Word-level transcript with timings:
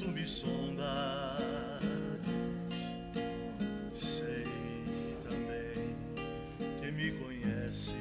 tu 0.00 0.08
me 0.08 0.26
sondas, 0.26 1.42
sei 3.94 4.44
também 5.22 5.94
que 6.80 6.90
me 6.90 7.10
conhece. 7.22 7.92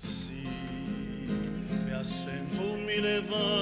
Se 0.00 0.42
me 1.84 1.92
assento, 1.94 2.62
me 2.84 3.00
levanto, 3.00 3.61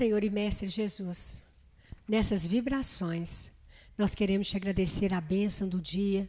Senhor 0.00 0.24
e 0.24 0.30
Mestre 0.30 0.66
Jesus, 0.66 1.42
nessas 2.08 2.46
vibrações, 2.46 3.52
nós 3.98 4.14
queremos 4.14 4.48
te 4.48 4.56
agradecer 4.56 5.12
a 5.12 5.20
bênção 5.20 5.68
do 5.68 5.78
dia, 5.78 6.26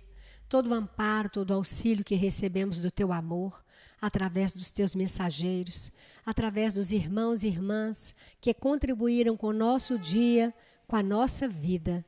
todo 0.49 0.69
o 0.69 0.73
amparo, 0.73 1.29
todo 1.29 1.51
o 1.51 1.53
auxílio 1.53 2.03
que 2.03 2.15
recebemos 2.15 2.81
do 2.81 2.91
teu 2.91 3.13
amor, 3.13 3.63
através 4.01 4.51
dos 4.51 4.73
teus 4.73 4.93
mensageiros, 4.93 5.89
através 6.25 6.73
dos 6.73 6.91
irmãos 6.91 7.43
e 7.43 7.47
irmãs 7.47 8.13
que 8.41 8.53
contribuíram 8.53 9.37
com 9.37 9.47
o 9.47 9.53
nosso 9.53 9.97
dia, 9.97 10.53
com 10.85 10.97
a 10.97 11.01
nossa 11.01 11.47
vida. 11.47 12.03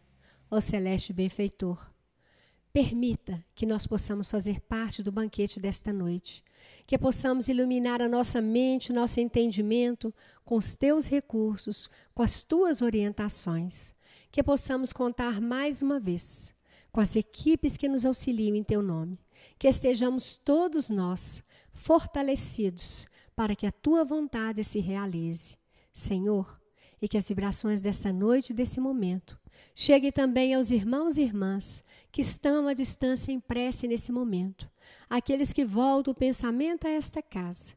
Ó 0.51 0.59
Celeste 0.59 1.13
Benfeitor, 1.13 1.92
permita 2.73 3.45
que 3.53 3.67
nós 3.67 3.85
possamos 3.85 4.27
fazer 4.27 4.59
parte 4.61 5.03
do 5.03 5.11
banquete 5.11 5.59
desta 5.59 5.93
noite, 5.93 6.43
que 6.87 6.97
possamos 6.97 7.47
iluminar 7.47 8.01
a 8.01 8.09
nossa 8.09 8.41
mente, 8.41 8.91
o 8.91 8.95
nosso 8.95 9.19
entendimento 9.19 10.11
com 10.43 10.57
os 10.57 10.75
teus 10.75 11.07
recursos, 11.07 11.87
com 12.15 12.23
as 12.23 12.43
tuas 12.43 12.81
orientações, 12.81 13.93
que 14.31 14.41
possamos 14.41 14.91
contar 14.91 15.39
mais 15.39 15.83
uma 15.83 15.99
vez 15.99 16.53
com 16.91 16.99
as 16.99 17.15
equipes 17.15 17.77
que 17.77 17.87
nos 17.87 18.05
auxiliam 18.05 18.55
em 18.55 18.63
teu 18.63 18.81
nome, 18.81 19.19
que 19.59 19.67
estejamos 19.67 20.37
todos 20.37 20.89
nós 20.89 21.43
fortalecidos 21.71 23.07
para 23.35 23.55
que 23.55 23.67
a 23.67 23.71
tua 23.71 24.03
vontade 24.03 24.63
se 24.63 24.79
realize. 24.79 25.57
Senhor, 25.93 26.59
e 27.03 27.07
que 27.09 27.17
as 27.17 27.27
vibrações 27.27 27.81
dessa 27.81 28.13
noite 28.13 28.51
e 28.51 28.53
desse 28.53 28.79
momento 28.79 29.37
cheguem 29.75 30.09
também 30.09 30.53
aos 30.53 30.71
irmãos 30.71 31.17
e 31.17 31.21
irmãs 31.21 31.83
que 32.09 32.21
estão 32.21 32.65
à 32.65 32.73
distância 32.73 33.29
em 33.29 33.41
prece 33.41 33.89
nesse 33.89 34.09
momento, 34.09 34.71
aqueles 35.09 35.51
que 35.51 35.65
voltam 35.65 36.13
o 36.13 36.15
pensamento 36.15 36.87
a 36.87 36.89
esta 36.89 37.21
casa, 37.21 37.73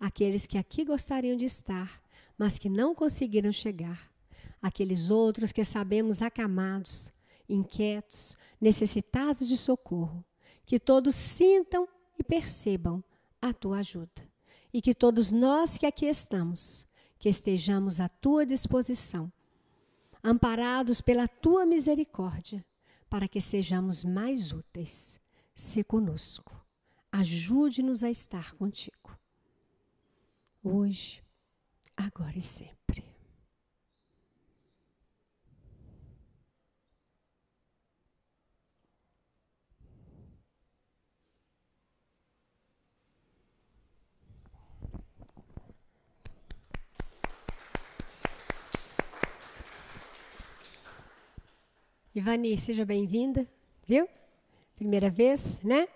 aqueles 0.00 0.46
que 0.46 0.56
aqui 0.56 0.82
gostariam 0.82 1.36
de 1.36 1.44
estar, 1.44 2.02
mas 2.38 2.58
que 2.58 2.70
não 2.70 2.94
conseguiram 2.94 3.52
chegar, 3.52 4.10
aqueles 4.62 5.10
outros 5.10 5.52
que 5.52 5.62
sabemos 5.62 6.22
acamados, 6.22 7.12
inquietos, 7.46 8.34
necessitados 8.58 9.46
de 9.46 9.58
socorro, 9.58 10.24
que 10.64 10.80
todos 10.80 11.14
sintam 11.14 11.86
e 12.18 12.24
percebam 12.24 13.04
a 13.42 13.52
tua 13.52 13.80
ajuda. 13.80 14.26
E 14.72 14.80
que 14.80 14.94
todos 14.94 15.30
nós 15.32 15.76
que 15.76 15.84
aqui 15.84 16.06
estamos, 16.06 16.86
que 17.20 17.28
estejamos 17.28 18.00
à 18.00 18.08
tua 18.08 18.46
disposição, 18.46 19.30
amparados 20.24 21.02
pela 21.02 21.28
tua 21.28 21.66
misericórdia, 21.66 22.64
para 23.10 23.28
que 23.28 23.40
sejamos 23.40 24.04
mais 24.04 24.52
úteis. 24.52 25.20
Se 25.54 25.84
conosco. 25.84 26.58
Ajude-nos 27.12 28.02
a 28.02 28.08
estar 28.08 28.54
contigo. 28.54 29.18
Hoje, 30.64 31.22
agora 31.94 32.38
e 32.38 32.42
sempre. 32.42 33.04
Ivani, 52.12 52.58
seja 52.58 52.84
bem-vinda, 52.84 53.48
viu? 53.86 54.08
Primeira 54.74 55.08
vez, 55.08 55.60
né? 55.60 55.86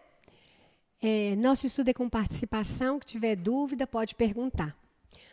É, 1.02 1.34
nosso 1.34 1.66
estudo 1.66 1.88
é 1.88 1.92
com 1.92 2.08
participação. 2.08 3.00
Que 3.00 3.06
tiver 3.06 3.34
dúvida, 3.34 3.84
pode 3.84 4.14
perguntar. 4.14 4.78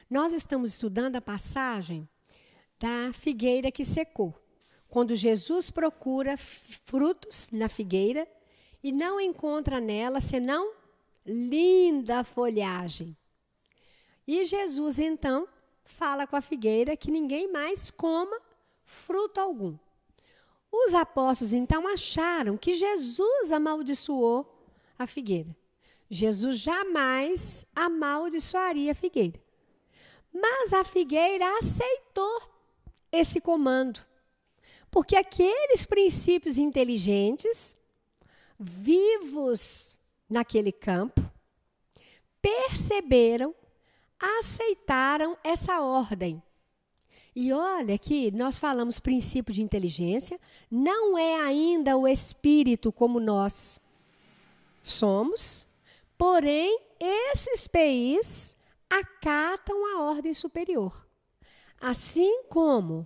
Nós 0.10 0.33
estamos 0.33 0.74
estudando 0.74 1.18
a 1.18 1.22
passagem 1.22 2.10
da 2.80 3.13
figueira 3.13 3.72
que 3.72 3.86
secou. 3.86 4.33
Quando 4.88 5.16
Jesus 5.16 5.69
procura 5.69 6.36
frutos 6.36 7.51
na 7.51 7.69
figueira 7.69 8.28
e 8.81 8.92
não 8.92 9.22
encontra 9.22 9.80
nela 9.80 10.19
senão 10.19 10.74
linda 11.24 12.24
folhagem. 12.24 13.16
E 14.25 14.48
Jesus 14.48 14.98
então 14.98 15.48
fala 15.83 16.25
com 16.25 16.36
a 16.36 16.42
figueira 16.42 16.98
que 16.98 17.12
ninguém 17.12 17.51
mais 17.51 17.92
coma 17.92 18.42
fruto 18.83 19.39
algum. 19.39 19.78
Os 20.71 20.94
apóstolos 20.94 21.53
então 21.53 21.88
acharam 21.88 22.57
que 22.57 22.73
Jesus 22.73 23.51
amaldiçoou 23.51 24.65
a 24.97 25.06
figueira. 25.06 25.56
Jesus 26.09 26.59
jamais 26.59 27.65
amaldiçoaria 27.75 28.94
a 28.94 28.95
figueira. 28.95 29.39
Mas 30.33 30.71
a 30.71 30.83
figueira 30.83 31.45
aceitou 31.59 32.41
esse 33.12 33.41
comando. 33.41 34.00
Porque 34.89 35.15
aqueles 35.15 35.85
princípios 35.85 36.57
inteligentes, 36.57 37.75
vivos 38.59 39.97
naquele 40.29 40.71
campo, 40.71 41.21
perceberam, 42.41 43.53
aceitaram 44.39 45.38
essa 45.44 45.81
ordem. 45.81 46.41
E 47.33 47.53
olha 47.53 47.97
que 47.97 48.29
nós 48.31 48.59
falamos 48.59 49.00
princípio 49.00 49.53
de 49.53 49.62
inteligência, 49.62 50.39
não 50.71 51.18
é 51.18 51.41
ainda 51.41 51.97
o 51.97 52.07
espírito 52.07 52.94
como 52.94 53.19
nós 53.19 53.81
somos, 54.81 55.68
porém, 56.18 56.79
esses 56.97 57.68
PIs 57.68 58.56
acatam 58.89 59.85
a 59.85 60.03
ordem 60.03 60.33
superior. 60.33 61.06
Assim 61.79 62.44
como 62.44 63.06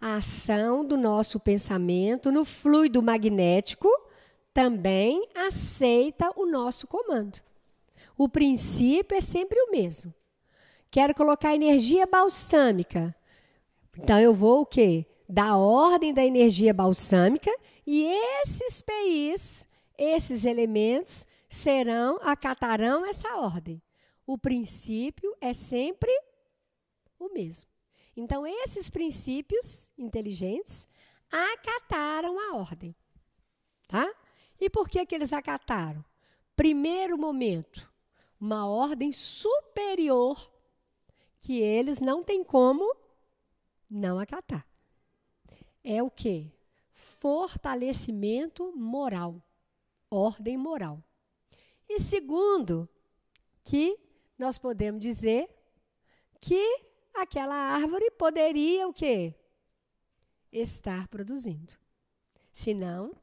a 0.00 0.16
ação 0.16 0.84
do 0.84 0.96
nosso 0.96 1.38
pensamento 1.38 2.32
no 2.32 2.44
fluido 2.44 3.02
magnético 3.02 3.88
também 4.54 5.28
aceita 5.34 6.32
o 6.34 6.46
nosso 6.46 6.86
comando. 6.86 7.40
O 8.16 8.28
princípio 8.28 9.16
é 9.16 9.20
sempre 9.20 9.60
o 9.60 9.70
mesmo. 9.70 10.14
Quero 10.90 11.14
colocar 11.14 11.54
energia 11.54 12.06
balsâmica. 12.06 13.14
Então 13.98 14.18
eu 14.18 14.32
vou 14.34 14.62
o 14.62 14.66
quê? 14.66 15.06
Dar 15.28 15.56
ordem 15.56 16.12
da 16.12 16.24
energia 16.24 16.74
balsâmica 16.74 17.50
e 17.86 18.04
esses 18.42 18.82
PIs, 18.82 19.66
esses 19.96 20.44
elementos 20.44 21.26
serão 21.48 22.18
acatarão 22.22 23.04
essa 23.06 23.36
ordem. 23.36 23.82
O 24.26 24.38
princípio 24.38 25.34
é 25.40 25.52
sempre 25.52 26.10
o 27.18 27.32
mesmo. 27.32 27.70
Então, 28.16 28.46
esses 28.46 28.90
princípios 28.90 29.90
inteligentes 29.96 30.86
acataram 31.30 32.38
a 32.38 32.56
ordem. 32.56 32.94
Tá? 33.88 34.10
E 34.60 34.68
por 34.68 34.88
que, 34.88 35.04
que 35.06 35.14
eles 35.14 35.32
acataram? 35.32 36.04
Primeiro 36.54 37.16
momento, 37.16 37.90
uma 38.38 38.66
ordem 38.66 39.12
superior 39.12 40.50
que 41.40 41.60
eles 41.60 42.00
não 42.00 42.22
têm 42.22 42.44
como 42.44 42.94
não 43.90 44.18
acatar. 44.18 44.66
É 45.84 46.02
o 46.02 46.10
que? 46.10 46.52
Fortalecimento 46.92 48.72
moral, 48.76 49.42
ordem 50.10 50.56
moral. 50.56 51.02
E 51.88 51.98
segundo, 52.00 52.88
que 53.64 53.98
nós 54.38 54.58
podemos 54.58 55.00
dizer 55.00 55.48
que 56.40 56.84
aquela 57.14 57.54
árvore 57.54 58.10
poderia 58.12 58.88
o 58.88 58.92
quê? 58.92 59.34
Estar 60.50 61.08
produzindo. 61.08 61.74
Senão, 62.52 63.14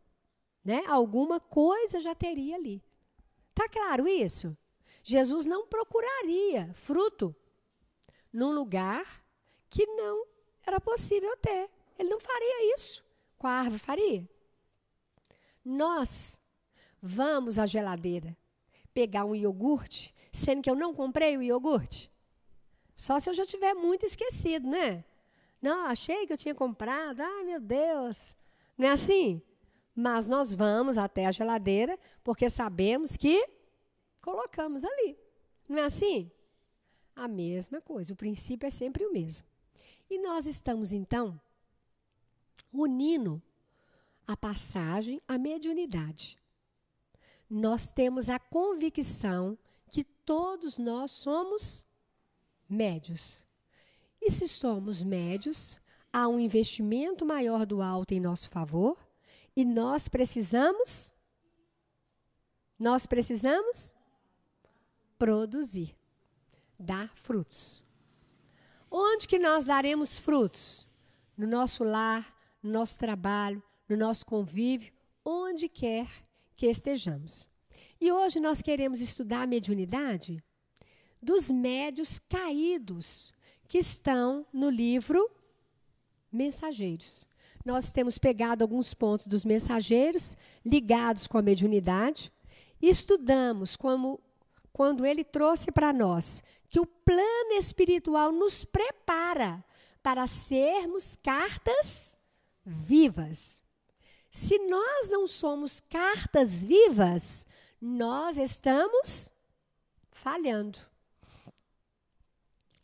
né, 0.64 0.84
alguma 0.88 1.40
coisa 1.40 2.00
já 2.00 2.16
teria 2.16 2.56
ali. 2.56 2.84
Tá 3.54 3.68
claro 3.68 4.08
isso? 4.08 4.58
Jesus 5.04 5.46
não 5.46 5.68
procuraria 5.68 6.74
fruto 6.74 7.36
num 8.32 8.52
lugar 8.52 9.26
que 9.70 9.86
não 9.86 10.26
era 10.66 10.80
possível 10.80 11.36
ter. 11.38 11.70
Ele 12.00 12.10
não 12.10 12.20
faria 12.20 12.74
isso. 12.74 13.04
Com 13.38 13.46
a 13.46 13.52
árvore 13.52 13.78
faria? 13.78 14.30
Nós 15.64 16.40
vamos 17.02 17.60
à 17.60 17.66
geladeira 17.66 18.36
pegar 18.94 19.26
um 19.26 19.36
iogurte, 19.36 20.16
sendo 20.32 20.62
que 20.64 20.70
eu 20.70 20.76
não 20.76 20.94
comprei 20.94 21.38
o 21.38 21.44
iogurte? 21.44 22.10
Só 22.96 23.20
se 23.20 23.30
eu 23.30 23.34
já 23.34 23.46
tiver 23.46 23.74
muito 23.74 24.06
esquecido, 24.06 24.70
né? 24.70 25.04
Não, 25.62 25.86
achei 25.86 26.26
que 26.26 26.34
eu 26.34 26.38
tinha 26.38 26.56
comprado. 26.56 27.22
Ai, 27.22 27.44
meu 27.44 27.60
Deus. 27.60 28.36
Não 28.78 28.88
é 28.88 28.92
assim? 28.92 29.42
Mas 29.94 30.28
nós 30.28 30.56
vamos 30.56 30.98
até 30.98 31.26
a 31.26 31.32
geladeira 31.32 32.00
porque 32.24 32.50
sabemos 32.50 33.18
que 33.18 33.48
colocamos 34.22 34.84
ali. 34.86 35.18
Não 35.68 35.78
é 35.78 35.84
assim? 35.84 36.32
A 37.16 37.28
mesma 37.28 37.82
coisa. 37.82 38.14
O 38.14 38.16
princípio 38.16 38.66
é 38.66 38.70
sempre 38.70 39.06
o 39.06 39.12
mesmo. 39.12 39.46
E 40.10 40.18
nós 40.20 40.46
estamos, 40.46 40.92
então, 40.92 41.40
unindo 42.72 43.42
a 44.28 44.38
passagem 44.38 45.22
à 45.28 45.38
mediunidade. 45.38 46.38
Nós 47.50 47.92
temos 47.92 48.30
a 48.30 48.38
convicção 48.38 49.58
que 49.90 50.04
todos 50.04 50.78
nós 50.78 51.12
somos 51.12 51.86
médios. 52.70 53.46
E 54.22 54.30
se 54.30 54.48
somos 54.48 55.02
médios, 55.02 55.80
há 56.14 56.28
um 56.28 56.40
investimento 56.40 57.26
maior 57.26 57.66
do 57.66 57.82
alto 57.82 58.14
em 58.14 58.20
nosso 58.20 58.50
favor 58.50 58.98
e 59.56 59.66
nós 59.66 60.08
precisamos 60.08 61.12
nós 62.80 63.06
precisamos 63.06 63.94
produzir, 65.18 65.94
dar 66.80 67.10
frutos. 67.14 67.84
Onde 68.90 69.28
que 69.28 69.38
nós 69.38 69.66
daremos 69.66 70.18
frutos? 70.18 70.88
No 71.38 71.46
nosso 71.46 71.84
lar, 71.84 72.34
no 72.62 72.72
nosso 72.72 72.98
trabalho, 73.00 73.62
no 73.88 73.98
nosso 73.98 74.26
convívio, 74.26 74.94
onde 75.26 75.68
quer 75.68 76.08
que 76.56 76.68
estejamos. 76.68 77.50
E 78.00 78.12
hoje 78.12 78.40
nós 78.40 78.62
queremos 78.62 79.02
estudar 79.02 79.44
a 79.44 79.48
mediunidade 79.48 80.44
dos 81.22 81.52
médios 81.52 82.20
caídos 82.20 83.34
que 83.68 83.78
estão 83.78 84.46
no 84.54 84.70
livro 84.70 85.30
Mensageiros. 86.32 87.28
Nós 87.66 87.92
temos 87.92 88.18
pegado 88.18 88.64
alguns 88.64 88.94
pontos 88.94 89.28
dos 89.28 89.44
mensageiros 89.44 90.38
ligados 90.66 91.28
com 91.28 91.38
a 91.38 91.42
mediunidade 91.42 92.32
e 92.82 92.90
estudamos 92.90 93.76
como 93.76 94.20
quando 94.72 95.06
ele 95.06 95.24
trouxe 95.24 95.72
para 95.72 95.92
nós 95.92 96.42
que 96.70 96.80
o 96.80 96.86
plano 96.86 97.54
espiritual 97.54 98.32
nos 98.32 98.64
prepara 98.64 99.64
para 100.02 100.26
sermos 100.28 101.18
cartas 101.18 102.18
vivas. 102.70 103.64
Se 104.30 104.60
nós 104.60 105.10
não 105.10 105.28
somos 105.28 105.80
cartas 105.80 106.64
vivas, 106.64 107.46
nós 107.82 108.38
estamos 108.38 109.34
falhando. 110.12 110.80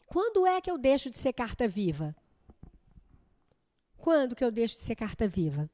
Quando 0.07 0.47
é 0.47 0.59
que 0.59 0.71
eu 0.71 0.77
deixo 0.77 1.09
de 1.09 1.15
ser 1.15 1.33
carta 1.33 1.67
viva? 1.67 2.15
Quando 3.97 4.35
que 4.35 4.43
eu 4.43 4.51
deixo 4.51 4.75
de 4.75 4.81
ser 4.81 4.95
carta 4.95 5.27
viva? 5.27 5.69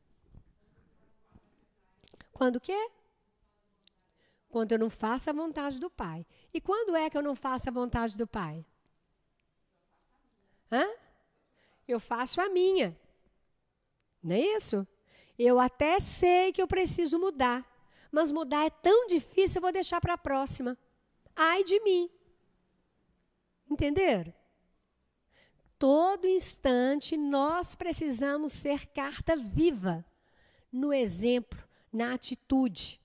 Quando 2.33 2.57
o 2.57 2.61
quê? 2.61 2.89
Quando 4.49 4.71
eu 4.73 4.79
não 4.79 4.89
faço 4.89 5.29
a 5.29 5.33
vontade 5.33 5.79
do 5.79 5.89
Pai. 5.89 6.25
E 6.53 6.59
quando 6.59 6.95
é 6.95 7.09
que 7.09 7.17
eu 7.17 7.21
não 7.21 7.35
faço 7.35 7.69
a 7.69 7.71
vontade 7.71 8.17
do 8.17 8.27
Pai? 8.27 8.65
Hã? 10.71 10.85
Eu 11.87 11.99
faço 11.99 12.41
a 12.41 12.49
minha. 12.49 12.97
Não 14.23 14.35
é 14.35 14.39
isso? 14.39 14.87
Eu 15.37 15.59
até 15.59 15.99
sei 15.99 16.51
que 16.51 16.61
eu 16.61 16.67
preciso 16.67 17.17
mudar, 17.17 17.65
mas 18.11 18.31
mudar 18.31 18.65
é 18.65 18.69
tão 18.69 19.07
difícil, 19.07 19.57
eu 19.57 19.61
vou 19.61 19.71
deixar 19.71 19.99
para 19.99 20.13
a 20.13 20.17
próxima. 20.17 20.77
Ai 21.35 21.63
de 21.63 21.79
mim. 21.81 22.09
Entenderam? 23.69 24.33
Todo 25.79 26.27
instante 26.27 27.17
nós 27.17 27.73
precisamos 27.73 28.53
ser 28.53 28.87
carta 28.87 29.35
viva 29.35 30.05
no 30.71 30.93
exemplo, 30.93 31.59
na 31.91 32.13
atitude. 32.13 33.01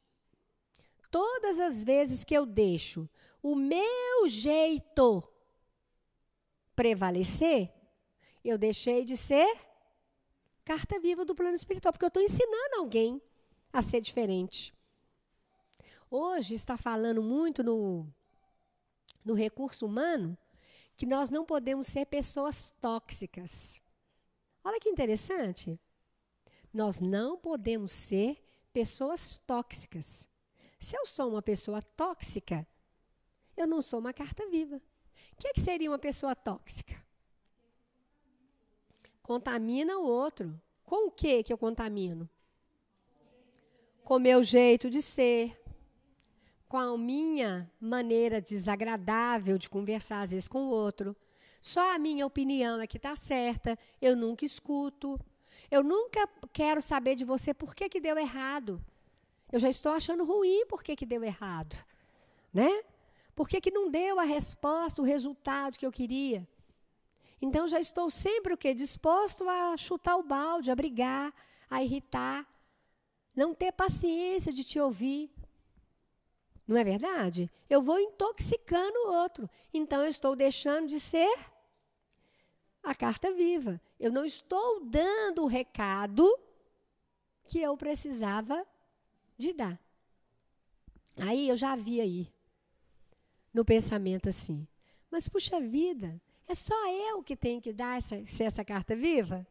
Todas 1.11 1.59
as 1.59 1.83
vezes 1.83 2.23
que 2.23 2.35
eu 2.35 2.45
deixo 2.45 3.09
o 3.43 3.55
meu 3.55 4.29
jeito 4.29 5.23
prevalecer, 6.75 7.73
eu 8.45 8.59
deixei 8.59 9.05
de 9.05 9.17
ser 9.17 9.57
carta 10.67 10.99
viva 10.99 11.25
do 11.25 11.35
plano 11.35 11.55
espiritual, 11.55 11.93
porque 11.93 12.05
eu 12.05 12.09
estou 12.09 12.23
ensinando 12.23 12.77
alguém 12.77 13.23
a 13.73 13.81
ser 13.81 14.01
diferente. 14.01 14.75
Hoje 16.11 16.55
está 16.55 16.77
falando 16.77 17.23
muito 17.23 17.63
no, 17.63 18.05
no 19.25 19.33
recurso 19.33 19.87
humano 19.87 20.37
que 20.97 21.07
nós 21.07 21.31
não 21.31 21.45
podemos 21.45 21.87
ser 21.87 22.07
pessoas 22.07 22.75
tóxicas. 22.81 23.81
Olha 24.65 24.81
que 24.81 24.89
interessante. 24.89 25.79
Nós 26.75 27.01
não 27.01 27.39
podemos 27.39 27.93
ser 27.93 28.43
pessoas 28.73 29.41
tóxicas. 29.47 30.29
Se 30.81 30.97
eu 30.97 31.07
sou 31.07 31.31
uma 31.31 31.43
pessoa 31.43 31.81
tóxica, 31.81 32.67
eu 33.57 33.69
não 33.69 33.81
sou 33.81 34.01
uma 34.01 34.13
carta 34.13 34.49
viva. 34.49 34.77
O 35.33 35.37
que, 35.39 35.49
é 35.49 35.53
que 35.53 35.61
seria 35.61 35.91
uma 35.91 35.99
pessoa 35.99 36.35
tóxica? 36.35 37.06
Contamina 39.27 39.99
o 39.99 40.07
outro. 40.07 40.57
Com 40.85 41.09
o 41.09 41.11
que 41.11 41.43
que 41.43 41.53
eu 41.53 41.59
contamino? 41.59 42.31
Com 44.05 44.15
o 44.15 44.21
meu 44.21 44.45
jeito 44.45 44.89
de 44.89 45.03
ser, 45.03 45.61
com 46.69 46.79
a 46.79 46.97
minha 46.97 47.69
maneira 47.81 48.41
desagradável 48.41 49.59
de 49.59 49.69
conversar, 49.69 50.23
às 50.23 50.31
vezes, 50.31 50.47
com 50.47 50.67
o 50.67 50.71
outro. 50.71 51.17
Só 51.61 51.93
a 51.93 51.99
minha 51.99 52.25
opinião 52.25 52.81
é 52.81 52.87
que 52.87 52.99
está 52.99 53.17
certa, 53.17 53.77
eu 54.01 54.15
nunca 54.15 54.45
escuto. 54.45 55.19
Eu 55.69 55.83
nunca 55.83 56.29
quero 56.53 56.81
saber 56.81 57.17
de 57.17 57.25
você 57.25 57.53
por 57.53 57.75
que, 57.75 57.89
que 57.89 58.01
deu 58.01 58.17
errado. 58.17 58.81
Eu 59.51 59.59
já 59.59 59.69
estou 59.69 59.91
achando 59.91 60.25
ruim 60.25 60.65
por 60.67 60.85
que, 60.85 60.95
que 60.95 61.05
deu 61.05 61.25
errado. 61.25 61.75
Né? 62.55 62.85
Por 63.35 63.49
que, 63.49 63.61
que 63.61 63.73
não 63.73 63.91
deu 63.91 64.21
a 64.21 64.23
resposta, 64.23 65.03
o 65.03 65.05
resultado 65.05 65.77
que 65.77 65.85
eu 65.85 65.91
queria? 65.91 66.47
Então 67.41 67.69
já 67.69 67.79
estou 67.79 68.11
sempre 68.11 68.55
o 68.55 68.57
quê? 68.57 68.73
Disposto 68.73 69.49
a 69.49 69.77
chutar 69.77 70.17
o 70.17 70.23
balde, 70.23 70.71
a 70.71 70.75
brigar, 70.75 71.33
a 71.69 71.83
irritar, 71.83 72.47
não 73.35 73.55
ter 73.55 73.73
paciência 73.73 74.53
de 74.53 74.65
te 74.65 74.81
ouvir. 74.81 75.31
Não 76.67 76.77
é 76.77 76.83
verdade? 76.83 77.51
Eu 77.69 77.83
vou 77.83 78.01
intoxicando 78.01 78.99
o 79.01 79.13
outro. 79.13 79.49
Então 79.73 80.03
eu 80.03 80.09
estou 80.09 80.35
deixando 80.35 80.89
de 80.89 80.99
ser 80.99 81.33
a 82.83 82.95
carta 82.95 83.33
viva. 83.33 83.81
Eu 84.01 84.11
não 84.11 84.25
estou 84.25 84.85
dando 84.85 85.43
o 85.43 85.47
recado 85.47 86.27
que 87.47 87.61
eu 87.61 87.77
precisava 87.77 88.67
de 89.37 89.53
dar. 89.53 89.79
Aí 91.17 91.49
eu 91.49 91.57
já 91.57 91.77
vi 91.77 92.01
aí 92.01 92.33
no 93.53 93.65
pensamento 93.65 94.29
assim. 94.29 94.67
Mas 95.11 95.29
puxa 95.29 95.61
vida, 95.61 96.21
é 96.49 96.55
só 96.55 96.89
eu 96.89 97.23
que 97.23 97.37
tenho 97.37 97.61
que 97.61 97.73
dar 97.73 97.99
essa, 97.99 98.25
ser 98.27 98.45
essa 98.45 98.65
carta 98.65 98.95
viva? 98.95 99.47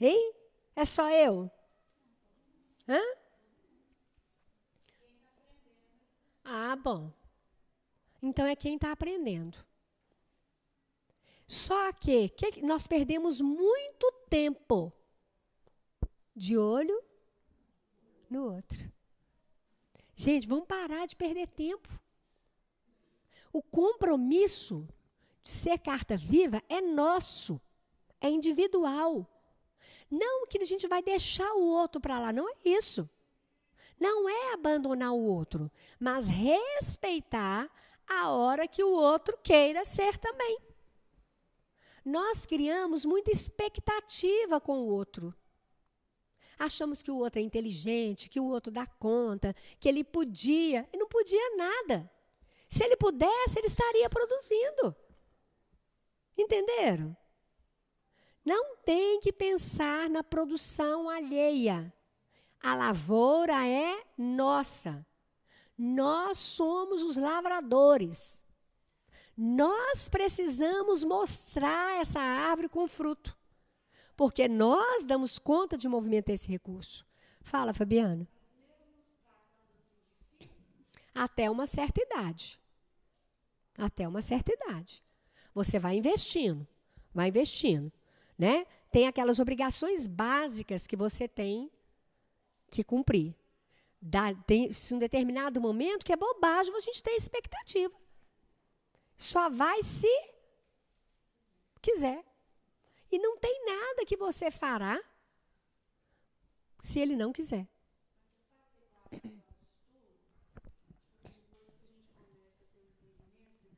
Hein? 0.00 0.34
É 0.74 0.84
só 0.84 1.10
eu? 1.10 1.50
Hã? 2.88 3.00
Ah, 6.44 6.76
bom. 6.76 7.12
Então 8.22 8.46
é 8.46 8.56
quem 8.56 8.74
está 8.74 8.92
aprendendo. 8.92 9.58
Só 11.46 11.92
que, 11.92 12.28
que 12.28 12.62
nós 12.62 12.86
perdemos 12.86 13.40
muito 13.40 14.12
tempo 14.28 14.92
de 16.34 16.58
olho 16.58 17.02
no 18.28 18.54
outro. 18.54 18.92
Gente, 20.14 20.46
vamos 20.46 20.66
parar 20.66 21.06
de 21.06 21.16
perder 21.16 21.46
tempo. 21.48 21.88
O 23.52 23.62
compromisso 23.62 24.86
ser 25.48 25.78
carta 25.78 26.16
viva 26.16 26.62
é 26.68 26.80
nosso, 26.80 27.60
é 28.20 28.28
individual. 28.28 29.26
Não 30.10 30.46
que 30.46 30.58
a 30.58 30.64
gente 30.64 30.86
vai 30.86 31.02
deixar 31.02 31.50
o 31.54 31.62
outro 31.62 32.00
para 32.00 32.18
lá, 32.18 32.32
não 32.32 32.48
é 32.48 32.54
isso. 32.64 33.08
Não 33.98 34.28
é 34.28 34.52
abandonar 34.52 35.12
o 35.12 35.24
outro, 35.24 35.70
mas 35.98 36.28
respeitar 36.28 37.70
a 38.06 38.30
hora 38.30 38.68
que 38.68 38.84
o 38.84 38.92
outro 38.92 39.38
queira 39.42 39.84
ser 39.84 40.18
também. 40.18 40.58
Nós 42.04 42.46
criamos 42.46 43.04
muita 43.04 43.30
expectativa 43.30 44.60
com 44.60 44.78
o 44.80 44.86
outro. 44.88 45.34
Achamos 46.58 47.02
que 47.02 47.10
o 47.10 47.16
outro 47.16 47.40
é 47.40 47.42
inteligente, 47.42 48.28
que 48.28 48.40
o 48.40 48.46
outro 48.46 48.70
dá 48.70 48.86
conta, 48.86 49.54
que 49.80 49.88
ele 49.88 50.04
podia, 50.04 50.88
e 50.92 50.96
não 50.98 51.08
podia 51.08 51.56
nada. 51.56 52.10
Se 52.68 52.84
ele 52.84 52.96
pudesse, 52.96 53.58
ele 53.58 53.66
estaria 53.66 54.08
produzindo. 54.10 54.94
Entenderam? 56.38 57.16
Não 58.44 58.76
tem 58.76 59.20
que 59.20 59.32
pensar 59.32 60.08
na 60.08 60.22
produção 60.22 61.08
alheia. 61.08 61.92
A 62.62 62.74
lavoura 62.74 63.66
é 63.66 64.04
nossa. 64.16 65.04
Nós 65.76 66.38
somos 66.38 67.02
os 67.02 67.16
lavradores. 67.16 68.44
Nós 69.36 70.08
precisamos 70.08 71.04
mostrar 71.04 72.00
essa 72.00 72.20
árvore 72.20 72.68
com 72.68 72.88
fruto. 72.88 73.36
Porque 74.16 74.48
nós 74.48 75.06
damos 75.06 75.38
conta 75.38 75.76
de 75.76 75.88
movimentar 75.88 76.34
esse 76.34 76.48
recurso. 76.48 77.06
Fala, 77.40 77.74
Fabiana. 77.74 78.26
Até 81.14 81.50
uma 81.50 81.66
certa 81.66 82.00
idade. 82.00 82.60
Até 83.76 84.08
uma 84.08 84.22
certa 84.22 84.52
idade. 84.52 85.04
Você 85.58 85.76
vai 85.76 85.96
investindo, 85.96 86.64
vai 87.12 87.30
investindo, 87.30 87.92
né? 88.38 88.64
Tem 88.92 89.08
aquelas 89.08 89.40
obrigações 89.40 90.06
básicas 90.06 90.86
que 90.86 90.96
você 90.96 91.26
tem 91.26 91.68
que 92.70 92.84
cumprir. 92.84 93.34
Dá, 94.00 94.32
tem 94.46 94.72
se 94.72 94.94
um 94.94 95.00
determinado 95.00 95.60
momento 95.60 96.06
que 96.06 96.12
é 96.12 96.16
bobagem 96.16 96.72
a 96.76 96.78
gente 96.78 97.02
tem 97.02 97.16
expectativa. 97.16 97.92
Só 99.16 99.50
vai 99.50 99.82
se 99.82 100.06
quiser. 101.82 102.24
E 103.10 103.18
não 103.18 103.36
tem 103.36 103.64
nada 103.64 104.06
que 104.06 104.16
você 104.16 104.52
fará 104.52 104.96
se 106.78 107.00
ele 107.00 107.16
não 107.16 107.32
quiser. 107.32 107.66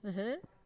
Uhum. 0.04 0.59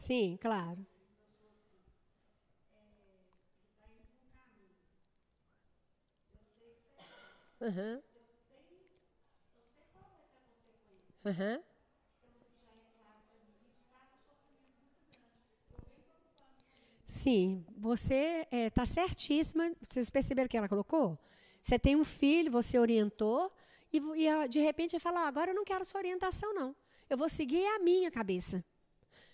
Sim, 0.00 0.38
claro. 0.40 0.86
Uhum. 7.60 8.00
Uhum. 11.24 11.62
Sim, 17.04 17.64
você 17.76 18.46
está 18.50 18.56
é, 18.56 18.70
tá 18.70 18.86
certíssima. 18.86 19.70
Vocês 19.82 20.08
perceberam 20.08 20.48
que 20.48 20.56
ela 20.56 20.68
colocou? 20.68 21.18
Você 21.60 21.78
tem 21.78 21.94
um 21.94 22.04
filho, 22.04 22.50
você 22.50 22.78
orientou, 22.78 23.52
e, 23.92 23.98
e 23.98 24.48
de 24.48 24.60
repente 24.60 24.98
fala: 24.98 25.24
ah, 25.24 25.28
agora 25.28 25.50
eu 25.50 25.54
não 25.54 25.64
quero 25.64 25.84
sua 25.84 26.00
orientação, 26.00 26.54
não. 26.54 26.74
Eu 27.10 27.18
vou 27.18 27.28
seguir 27.28 27.66
a 27.66 27.78
minha 27.80 28.10
cabeça. 28.10 28.64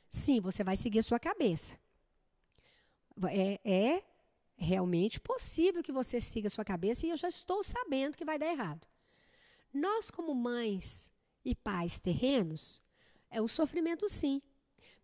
Sim, 0.09 0.41
você 0.41 0.63
vai 0.65 0.77
seguir 0.77 1.01
a 1.01 1.03
sua 1.03 1.19
cabeça. 1.19 1.79
É, 3.31 3.61
é 3.65 4.05
realmente 4.57 5.21
possível 5.21 5.83
que 5.83 5.93
você 5.93 6.21
siga 6.21 6.49
a 6.49 6.51
sua 6.51 6.65
cabeça 6.65 7.07
e 7.07 7.11
eu 7.11 7.17
já 7.17 7.29
estou 7.29 7.63
sabendo 7.63 8.17
que 8.17 8.25
vai 8.25 8.39
dar 8.39 8.47
errado. 8.47 8.87
Nós, 9.73 10.11
como 10.11 10.35
mães 10.35 11.13
e 11.45 11.55
pais 11.55 12.01
terrenos, 12.01 12.83
é 13.31 13.41
um 13.41 13.49
sofrimento 13.49 14.09
sim. 14.09 14.41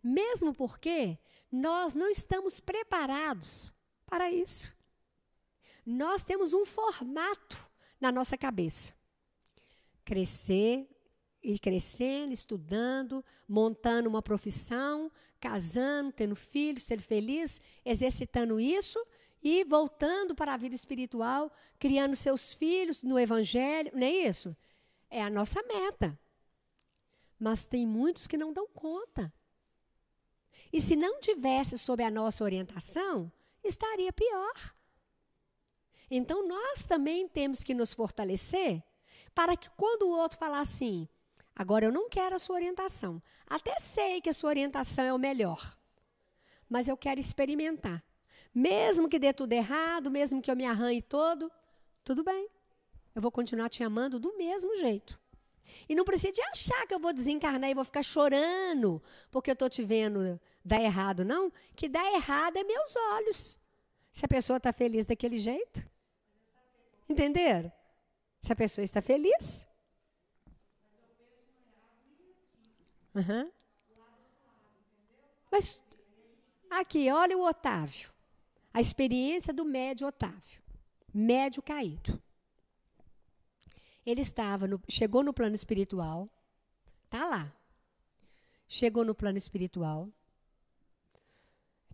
Mesmo 0.01 0.53
porque 0.53 1.17
nós 1.51 1.93
não 1.93 2.09
estamos 2.09 2.59
preparados 2.59 3.73
para 4.05 4.31
isso. 4.31 4.73
Nós 5.85 6.23
temos 6.23 6.53
um 6.53 6.65
formato 6.65 7.69
na 7.99 8.11
nossa 8.11 8.37
cabeça. 8.37 8.93
Crescer, 10.03 10.87
ir 11.43 11.59
crescendo, 11.59 12.33
estudando, 12.33 13.23
montando 13.47 14.07
uma 14.07 14.21
profissão, 14.21 15.11
casando, 15.39 16.11
tendo 16.11 16.35
filhos, 16.35 16.83
ser 16.83 17.01
feliz, 17.01 17.59
exercitando 17.83 18.59
isso 18.59 19.03
e 19.43 19.65
voltando 19.65 20.33
para 20.33 20.53
a 20.53 20.57
vida 20.57 20.73
espiritual, 20.73 21.51
criando 21.77 22.15
seus 22.15 22.53
filhos 22.53 23.03
no 23.03 23.19
evangelho, 23.19 23.91
não 23.93 24.07
é 24.07 24.11
isso? 24.11 24.55
É 25.09 25.21
a 25.21 25.29
nossa 25.29 25.61
meta. 25.63 26.17
Mas 27.37 27.67
tem 27.67 27.85
muitos 27.85 28.25
que 28.25 28.37
não 28.37 28.53
dão 28.53 28.67
conta. 28.67 29.31
E 30.71 30.79
se 30.79 30.95
não 30.95 31.19
tivesse 31.19 31.77
sob 31.77 32.01
a 32.01 32.09
nossa 32.09 32.43
orientação, 32.43 33.31
estaria 33.63 34.13
pior. 34.13 34.53
Então 36.09 36.47
nós 36.47 36.85
também 36.85 37.27
temos 37.27 37.63
que 37.63 37.73
nos 37.73 37.93
fortalecer 37.93 38.81
para 39.35 39.57
que 39.57 39.69
quando 39.71 40.03
o 40.03 40.17
outro 40.17 40.37
falar 40.37 40.61
assim, 40.61 41.07
Agora, 41.55 41.85
eu 41.85 41.91
não 41.91 42.09
quero 42.09 42.35
a 42.35 42.39
sua 42.39 42.55
orientação. 42.55 43.21
Até 43.47 43.77
sei 43.79 44.21
que 44.21 44.29
a 44.29 44.33
sua 44.33 44.49
orientação 44.49 45.05
é 45.05 45.13
o 45.13 45.19
melhor. 45.19 45.77
Mas 46.67 46.87
eu 46.87 46.97
quero 46.97 47.19
experimentar. 47.19 48.03
Mesmo 48.53 49.09
que 49.09 49.19
dê 49.19 49.33
tudo 49.33 49.53
errado, 49.53 50.09
mesmo 50.09 50.41
que 50.41 50.49
eu 50.49 50.55
me 50.55 50.65
arranhe 50.65 51.01
todo, 51.01 51.51
tudo 52.03 52.23
bem. 52.23 52.47
Eu 53.15 53.21
vou 53.21 53.31
continuar 53.31 53.69
te 53.69 53.83
amando 53.83 54.19
do 54.19 54.35
mesmo 54.37 54.75
jeito. 54.77 55.19
E 55.87 55.95
não 55.95 56.03
precisa 56.03 56.33
de 56.33 56.41
achar 56.41 56.85
que 56.87 56.93
eu 56.93 56.99
vou 56.99 57.13
desencarnar 57.13 57.69
e 57.69 57.73
vou 57.73 57.83
ficar 57.83 58.03
chorando 58.03 59.01
porque 59.31 59.49
eu 59.49 59.53
estou 59.53 59.69
te 59.69 59.83
vendo 59.83 60.39
dar 60.63 60.81
errado, 60.81 61.23
não. 61.23 61.51
Que 61.75 61.87
dar 61.87 62.05
errado 62.13 62.57
é 62.57 62.63
meus 62.63 62.95
olhos. 62.95 63.59
Se 64.11 64.25
a 64.25 64.27
pessoa 64.27 64.57
está 64.57 64.73
feliz 64.73 65.05
daquele 65.05 65.39
jeito. 65.39 65.83
Entenderam? 67.07 67.71
Se 68.39 68.51
a 68.51 68.55
pessoa 68.55 68.83
está 68.83 69.01
feliz. 69.01 69.67
Uhum. 73.15 73.51
Mas 75.51 75.83
aqui, 76.69 77.11
olha 77.11 77.37
o 77.37 77.45
Otávio. 77.45 78.11
A 78.73 78.81
experiência 78.81 79.53
do 79.53 79.63
médio 79.63 80.07
Otávio. 80.07 80.61
Médio 81.13 81.61
caído. 81.61 82.21
Ele 84.05 84.21
estava 84.21 84.67
no, 84.67 84.81
chegou 84.89 85.23
no 85.23 85.31
plano 85.31 85.55
espiritual, 85.55 86.27
tá 87.09 87.25
lá. 87.25 87.55
Chegou 88.67 89.05
no 89.05 89.13
plano 89.13 89.37
espiritual. 89.37 90.09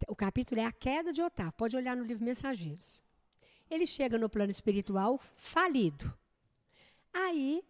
O 0.07 0.15
capítulo 0.15 0.61
é 0.61 0.65
a 0.65 0.71
queda 0.71 1.11
de 1.11 1.21
Otávio. 1.21 1.53
Pode 1.53 1.75
olhar 1.75 1.97
no 1.97 2.03
livro 2.03 2.23
Mensageiros. 2.23 3.03
Ele 3.69 3.85
chega 3.85 4.17
no 4.17 4.29
plano 4.29 4.49
espiritual 4.49 5.19
falido. 5.35 6.17
Aí 7.13 7.63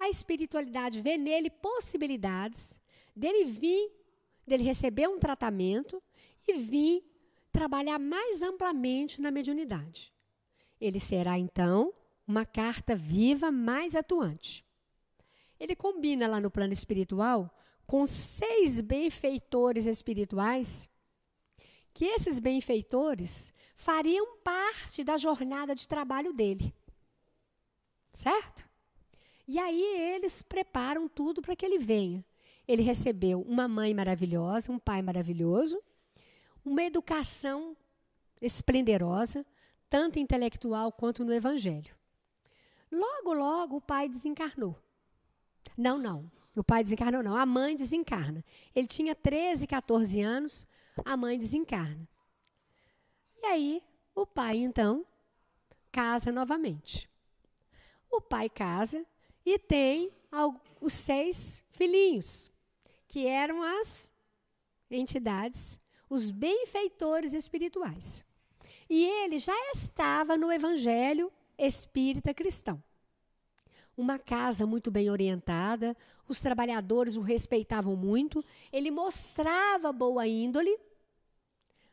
a 0.00 0.08
espiritualidade 0.08 1.02
vê 1.02 1.16
nele 1.16 1.50
possibilidades 1.50 2.80
dele 3.14 3.44
vir, 3.44 3.92
dele 4.46 4.62
receber 4.62 5.08
um 5.08 5.18
tratamento 5.18 6.02
e 6.46 6.54
vir 6.54 7.04
trabalhar 7.52 7.98
mais 7.98 8.42
amplamente 8.42 9.20
na 9.20 9.30
mediunidade. 9.30 10.12
Ele 10.80 10.98
será 10.98 11.38
então 11.38 11.94
uma 12.26 12.44
carta 12.44 12.96
viva 12.96 13.52
mais 13.52 13.94
atuante. 13.94 14.64
Ele 15.58 15.76
combina 15.76 16.26
lá 16.26 16.40
no 16.40 16.50
plano 16.50 16.72
espiritual 16.72 17.54
com 17.86 18.06
seis 18.06 18.80
benfeitores 18.80 19.86
espirituais, 19.86 20.88
que 21.92 22.06
esses 22.06 22.40
benfeitores 22.40 23.52
fariam 23.76 24.38
parte 24.38 25.04
da 25.04 25.16
jornada 25.16 25.74
de 25.74 25.86
trabalho 25.86 26.32
dele. 26.32 26.74
Certo? 28.10 28.68
E 29.46 29.58
aí 29.58 29.82
eles 30.14 30.42
preparam 30.42 31.08
tudo 31.08 31.42
para 31.42 31.54
que 31.54 31.64
ele 31.64 31.78
venha. 31.78 32.24
Ele 32.66 32.82
recebeu 32.82 33.42
uma 33.42 33.68
mãe 33.68 33.94
maravilhosa, 33.94 34.72
um 34.72 34.78
pai 34.78 35.02
maravilhoso, 35.02 35.82
uma 36.64 36.82
educação 36.82 37.76
esplendorosa, 38.40 39.44
tanto 39.88 40.18
intelectual 40.18 40.90
quanto 40.90 41.24
no 41.24 41.32
evangelho. 41.32 41.94
Logo, 42.90 43.34
logo, 43.34 43.76
o 43.76 43.80
pai 43.80 44.08
desencarnou. 44.08 44.78
Não, 45.76 45.98
não. 45.98 46.30
O 46.56 46.62
pai 46.62 46.82
desencarnou, 46.82 47.22
não. 47.22 47.36
A 47.36 47.44
mãe 47.44 47.74
desencarna. 47.74 48.44
Ele 48.74 48.86
tinha 48.86 49.14
13, 49.14 49.66
14 49.66 50.20
anos, 50.20 50.66
a 51.04 51.16
mãe 51.16 51.36
desencarna. 51.36 52.08
E 53.42 53.46
aí, 53.46 53.82
o 54.14 54.24
pai, 54.24 54.58
então, 54.58 55.04
casa 55.90 56.30
novamente. 56.30 57.10
O 58.10 58.20
pai 58.20 58.48
casa 58.48 59.04
e 59.44 59.58
tem 59.58 60.12
os 60.80 60.92
seis 60.92 61.62
filhinhos, 61.72 62.50
que 63.06 63.26
eram 63.26 63.62
as 63.62 64.12
entidades, 64.90 65.78
os 66.08 66.30
benfeitores 66.30 67.34
espirituais. 67.34 68.24
E 68.88 69.04
ele 69.04 69.38
já 69.38 69.56
estava 69.72 70.36
no 70.36 70.52
evangelho 70.52 71.32
espírita 71.56 72.34
cristão. 72.34 72.82
Uma 73.96 74.18
casa 74.18 74.66
muito 74.66 74.90
bem 74.90 75.08
orientada, 75.08 75.96
os 76.28 76.40
trabalhadores 76.40 77.16
o 77.16 77.20
respeitavam 77.20 77.94
muito, 77.94 78.44
ele 78.72 78.90
mostrava 78.90 79.92
boa 79.92 80.26
índole, 80.26 80.76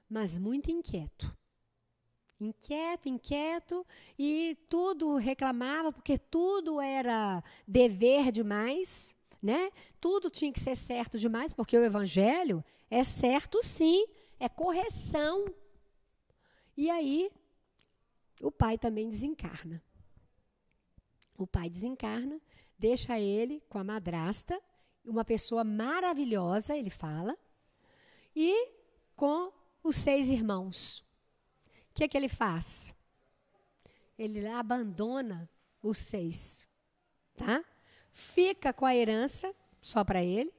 mas 0.09 0.37
muito 0.37 0.71
inquieto. 0.71 1.35
Inquieto, 2.39 3.07
inquieto, 3.07 3.85
e 4.17 4.57
tudo 4.67 5.15
reclamava, 5.15 5.91
porque 5.91 6.17
tudo 6.17 6.81
era 6.81 7.43
dever 7.67 8.31
demais, 8.31 9.15
né? 9.41 9.71
Tudo 9.99 10.29
tinha 10.29 10.51
que 10.51 10.59
ser 10.59 10.75
certo 10.75 11.17
demais, 11.17 11.53
porque 11.53 11.77
o 11.77 11.83
evangelho 11.83 12.63
é 12.89 13.03
certo 13.03 13.61
sim, 13.61 14.05
é 14.39 14.47
correção. 14.47 15.45
E 16.77 16.89
aí 16.89 17.31
o 18.41 18.51
pai 18.51 18.77
também 18.77 19.09
desencarna. 19.09 19.81
O 21.37 21.47
pai 21.47 21.69
desencarna, 21.69 22.39
deixa 22.77 23.19
ele 23.19 23.63
com 23.69 23.79
a 23.79 23.83
madrasta, 23.83 24.61
uma 25.03 25.25
pessoa 25.25 25.63
maravilhosa, 25.63 26.77
ele 26.77 26.89
fala, 26.89 27.35
e 28.35 28.69
com 29.15 29.51
os 29.83 29.95
seis 29.95 30.29
irmãos. 30.29 30.99
O 31.89 31.93
que, 31.95 32.07
que 32.07 32.15
ele 32.15 32.29
faz? 32.29 32.93
Ele 34.17 34.45
abandona 34.47 35.49
os 35.81 35.97
seis, 35.97 36.65
tá? 37.35 37.63
Fica 38.11 38.71
com 38.73 38.85
a 38.85 38.95
herança 38.95 39.53
só 39.81 40.03
para 40.03 40.23
ele. 40.23 40.53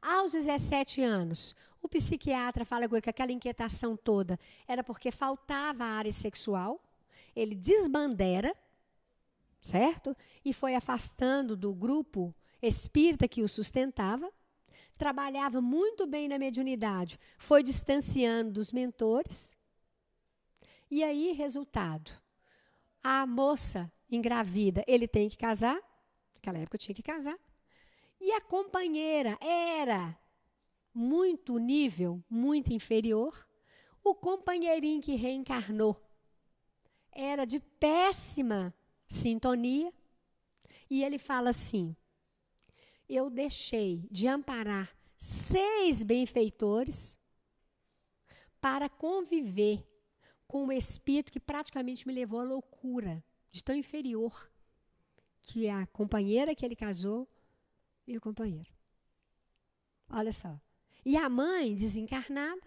Aos 0.00 0.32
17 0.32 1.02
anos, 1.02 1.54
o 1.82 1.88
psiquiatra 1.88 2.64
fala 2.64 2.84
ele 2.84 3.02
que 3.02 3.10
aquela 3.10 3.32
inquietação 3.32 3.96
toda 3.96 4.38
era 4.66 4.84
porque 4.84 5.10
faltava 5.10 5.84
a 5.84 5.88
área 5.88 6.12
sexual 6.12 6.80
ele 7.34 7.54
desbandera, 7.54 8.54
certo? 9.60 10.16
E 10.44 10.52
foi 10.52 10.74
afastando 10.74 11.56
do 11.56 11.74
grupo 11.74 12.34
espírita 12.62 13.28
que 13.28 13.42
o 13.42 13.48
sustentava. 13.48 14.30
Trabalhava 14.96 15.60
muito 15.60 16.06
bem 16.06 16.28
na 16.28 16.38
mediunidade, 16.38 17.18
foi 17.36 17.62
distanciando 17.62 18.52
dos 18.52 18.72
mentores. 18.72 19.56
E 20.88 21.02
aí, 21.02 21.32
resultado: 21.32 22.12
a 23.02 23.26
moça 23.26 23.90
engravida, 24.08 24.84
ele 24.86 25.08
tem 25.08 25.28
que 25.28 25.36
casar. 25.36 25.80
Naquela 26.44 26.58
época 26.58 26.76
tinha 26.76 26.94
que 26.94 27.02
casar. 27.02 27.38
E 28.20 28.30
a 28.32 28.40
companheira 28.42 29.38
era 29.40 30.14
muito 30.92 31.56
nível, 31.56 32.22
muito 32.28 32.70
inferior. 32.70 33.48
O 34.02 34.14
companheirinho 34.14 35.00
que 35.00 35.14
reencarnou 35.14 35.98
era 37.10 37.46
de 37.46 37.60
péssima 37.60 38.74
sintonia. 39.08 39.90
E 40.90 41.02
ele 41.02 41.16
fala 41.16 41.48
assim: 41.48 41.96
Eu 43.08 43.30
deixei 43.30 44.06
de 44.10 44.28
amparar 44.28 44.94
seis 45.16 46.04
benfeitores 46.04 47.18
para 48.60 48.90
conviver 48.90 49.82
com 50.46 50.66
um 50.66 50.72
espírito 50.72 51.32
que 51.32 51.40
praticamente 51.40 52.06
me 52.06 52.12
levou 52.12 52.40
à 52.40 52.44
loucura, 52.44 53.24
de 53.50 53.64
tão 53.64 53.74
inferior 53.74 54.52
que 55.46 55.68
a 55.68 55.86
companheira 55.88 56.54
que 56.54 56.64
ele 56.64 56.74
casou 56.74 57.28
e 58.06 58.16
o 58.16 58.20
companheiro. 58.20 58.70
Olha 60.08 60.32
só. 60.32 60.58
E 61.04 61.18
a 61.18 61.28
mãe 61.28 61.74
desencarnada, 61.74 62.66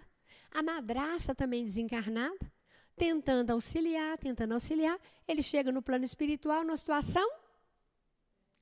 a 0.51 0.61
madraça 0.61 1.33
também 1.33 1.63
desencarnada, 1.63 2.51
tentando 2.95 3.49
auxiliar, 3.51 4.17
tentando 4.19 4.53
auxiliar, 4.53 4.99
ele 5.27 5.41
chega 5.41 5.71
no 5.71 5.81
plano 5.81 6.05
espiritual 6.05 6.63
numa 6.63 6.77
situação 6.77 7.27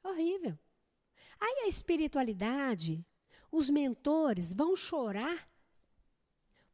horrível. 0.01 0.57
Aí 1.39 1.65
a 1.65 1.67
espiritualidade, 1.67 3.05
os 3.51 3.69
mentores 3.69 4.53
vão 4.53 4.77
chorar 4.77 5.49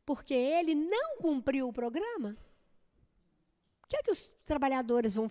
porque 0.06 0.34
ele 0.34 0.76
não 0.76 1.18
cumpriu 1.18 1.68
o 1.68 1.74
programa. 1.74 2.38
O 3.84 3.88
que 3.88 3.98
é 3.98 4.04
que 4.04 4.12
os 4.12 4.32
trabalhadores 4.44 5.14
vão, 5.14 5.30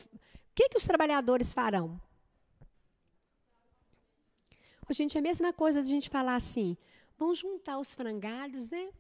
que 0.61 0.69
que 0.69 0.77
os 0.77 0.85
trabalhadores 0.85 1.55
farão? 1.55 1.99
Oh, 4.87 4.93
gente, 4.93 5.17
é 5.17 5.21
a 5.21 5.23
mesma 5.23 5.53
coisa 5.55 5.83
de 5.83 5.89
a 5.89 5.91
gente 5.91 6.11
falar 6.11 6.37
assim, 6.37 6.77
vamos 7.17 7.39
juntar 7.39 7.79
os 7.79 7.95
frangalhos, 7.95 8.69
né? 8.69 8.93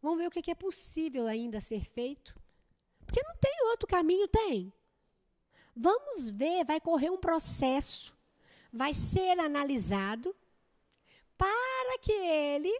Vamos 0.00 0.18
ver 0.18 0.26
o 0.26 0.30
que 0.30 0.50
é 0.50 0.54
possível 0.56 1.28
ainda 1.28 1.60
ser 1.60 1.84
feito. 1.84 2.34
Porque 3.06 3.22
não 3.22 3.36
tem 3.36 3.68
outro 3.70 3.86
caminho, 3.86 4.26
tem. 4.26 4.72
Vamos 5.76 6.30
ver, 6.30 6.64
vai 6.64 6.80
correr 6.80 7.10
um 7.10 7.16
processo, 7.16 8.16
vai 8.72 8.92
ser 8.92 9.38
analisado 9.38 10.34
para 11.38 11.98
que 12.00 12.12
ele 12.12 12.76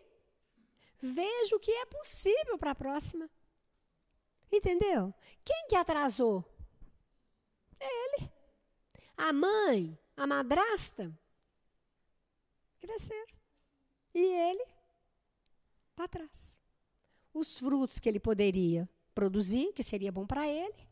veja 1.00 1.54
o 1.54 1.60
que 1.60 1.70
é 1.70 1.86
possível 1.86 2.58
para 2.58 2.72
a 2.72 2.74
próxima. 2.74 3.30
Entendeu? 4.50 5.14
Quem 5.44 5.66
que 5.68 5.76
atrasou? 5.76 6.44
Ele. 7.82 8.30
A 9.16 9.32
mãe, 9.32 9.98
a 10.16 10.26
madrasta, 10.26 11.12
cresceram. 12.80 13.34
E 14.14 14.20
ele, 14.20 14.64
para 15.96 16.08
trás. 16.08 16.58
Os 17.34 17.58
frutos 17.58 17.98
que 17.98 18.08
ele 18.08 18.20
poderia 18.20 18.88
produzir, 19.14 19.72
que 19.72 19.82
seria 19.82 20.12
bom 20.12 20.26
para 20.26 20.46
ele, 20.46 20.88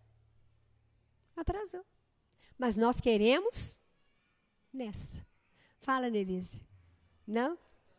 atrasou. 1.36 1.84
Mas 2.58 2.76
nós 2.76 3.00
queremos 3.00 3.80
nessa. 4.72 5.26
Fala, 5.80 6.10
Nelise. 6.10 6.62
Não? 7.26 7.58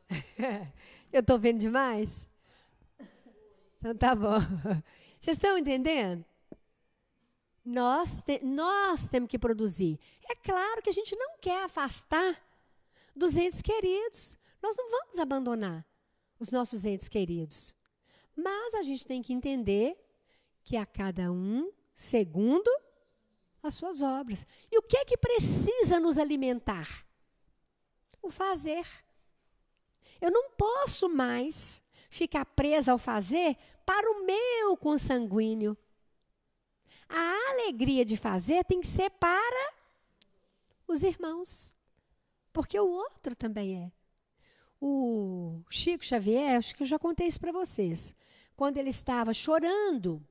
Eu 1.11 1.21
estou 1.21 1.39
vendo 1.39 1.59
demais? 1.59 2.29
Então 3.77 3.95
tá 3.95 4.15
bom. 4.15 4.39
Vocês 5.19 5.37
estão 5.37 5.57
entendendo? 5.57 6.23
Nós, 7.63 8.21
te, 8.21 8.43
nós 8.43 9.07
temos 9.07 9.29
que 9.29 9.37
produzir. 9.37 9.99
É 10.27 10.35
claro 10.35 10.81
que 10.81 10.89
a 10.89 10.93
gente 10.93 11.15
não 11.15 11.37
quer 11.39 11.63
afastar 11.63 12.41
dos 13.15 13.37
entes 13.37 13.61
queridos. 13.61 14.37
Nós 14.61 14.75
não 14.75 14.89
vamos 14.89 15.19
abandonar 15.19 15.85
os 16.39 16.51
nossos 16.51 16.85
entes 16.85 17.07
queridos. 17.07 17.75
Mas 18.35 18.73
a 18.75 18.81
gente 18.81 19.05
tem 19.05 19.21
que 19.21 19.33
entender 19.33 19.95
que 20.63 20.75
a 20.77 20.85
cada 20.85 21.31
um, 21.31 21.71
segundo 21.93 22.69
as 23.61 23.75
suas 23.75 24.01
obras. 24.01 24.45
E 24.71 24.77
o 24.77 24.81
que 24.81 24.97
é 24.97 25.05
que 25.05 25.17
precisa 25.17 25.99
nos 25.99 26.17
alimentar? 26.17 27.05
O 28.21 28.29
fazer. 28.29 28.85
Eu 30.19 30.31
não 30.31 30.51
posso 30.51 31.09
mais 31.09 31.81
ficar 32.09 32.45
presa 32.45 32.91
ao 32.91 32.97
fazer 32.97 33.57
para 33.85 34.09
o 34.11 34.25
meu 34.25 34.77
consanguíneo. 34.77 35.77
A 37.13 37.51
alegria 37.51 38.05
de 38.05 38.15
fazer 38.15 38.63
tem 38.63 38.81
que 38.81 38.87
ser 38.87 39.09
para 39.11 39.73
os 40.87 41.03
irmãos, 41.03 41.75
porque 42.53 42.79
o 42.79 42.87
outro 42.87 43.35
também 43.35 43.83
é. 43.83 43.91
O 44.79 45.61
Chico 45.69 46.03
Xavier, 46.03 46.57
acho 46.57 46.73
que 46.73 46.83
eu 46.83 46.87
já 46.87 46.97
contei 46.97 47.27
isso 47.27 47.39
para 47.39 47.51
vocês, 47.51 48.15
quando 48.55 48.77
ele 48.77 48.89
estava 48.89 49.33
chorando, 49.33 50.25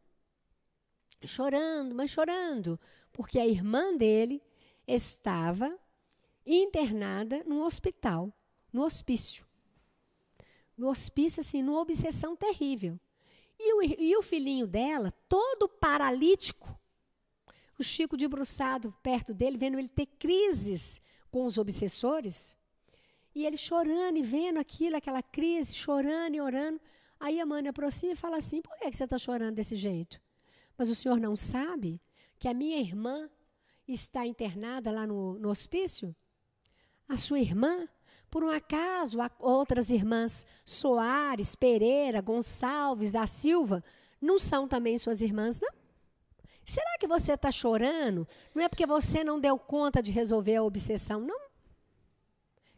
chorando, 1.24 1.94
mas 1.94 2.10
chorando, 2.10 2.80
porque 3.12 3.38
a 3.38 3.46
irmã 3.46 3.96
dele 3.96 4.42
estava 4.86 5.78
internada 6.44 7.44
num 7.44 7.62
hospital, 7.62 8.32
no 8.72 8.82
hospício. 8.82 9.46
No 10.76 10.88
hospício, 10.88 11.42
assim, 11.42 11.62
numa 11.62 11.80
obsessão 11.80 12.34
terrível. 12.34 12.98
E 13.62 13.74
o, 13.74 13.82
e 13.82 14.16
o 14.16 14.22
filhinho 14.22 14.66
dela, 14.66 15.12
todo 15.28 15.68
paralítico, 15.68 16.74
o 17.78 17.82
Chico 17.82 18.16
debruçado 18.16 18.90
perto 19.02 19.34
dele, 19.34 19.58
vendo 19.58 19.78
ele 19.78 19.88
ter 19.88 20.06
crises 20.06 20.98
com 21.30 21.44
os 21.44 21.58
obsessores, 21.58 22.56
e 23.34 23.44
ele 23.44 23.58
chorando 23.58 24.16
e 24.16 24.22
vendo 24.22 24.58
aquilo, 24.58 24.96
aquela 24.96 25.22
crise, 25.22 25.74
chorando 25.74 26.34
e 26.34 26.40
orando. 26.40 26.80
Aí 27.18 27.38
a 27.38 27.44
mãe 27.44 27.68
aproxima 27.68 28.14
e 28.14 28.16
fala 28.16 28.38
assim: 28.38 28.62
por 28.62 28.76
que 28.78 28.90
você 28.90 29.04
está 29.04 29.18
chorando 29.18 29.56
desse 29.56 29.76
jeito? 29.76 30.18
Mas 30.76 30.88
o 30.88 30.94
senhor 30.94 31.20
não 31.20 31.36
sabe 31.36 32.00
que 32.38 32.48
a 32.48 32.54
minha 32.54 32.80
irmã 32.80 33.28
está 33.86 34.26
internada 34.26 34.90
lá 34.90 35.06
no, 35.06 35.38
no 35.38 35.50
hospício? 35.50 36.16
A 37.06 37.18
sua 37.18 37.38
irmã 37.38 37.86
por 38.30 38.44
um 38.44 38.50
acaso, 38.50 39.18
outras 39.38 39.90
irmãs 39.90 40.46
Soares, 40.64 41.54
Pereira, 41.54 42.20
Gonçalves, 42.20 43.10
da 43.10 43.26
Silva, 43.26 43.82
não 44.20 44.38
são 44.38 44.68
também 44.68 44.96
suas 44.98 45.20
irmãs, 45.20 45.60
não? 45.60 45.72
Será 46.64 46.96
que 47.00 47.08
você 47.08 47.32
está 47.32 47.50
chorando? 47.50 48.28
Não 48.54 48.62
é 48.62 48.68
porque 48.68 48.86
você 48.86 49.24
não 49.24 49.40
deu 49.40 49.58
conta 49.58 50.00
de 50.00 50.12
resolver 50.12 50.56
a 50.56 50.62
obsessão, 50.62 51.20
não? 51.20 51.40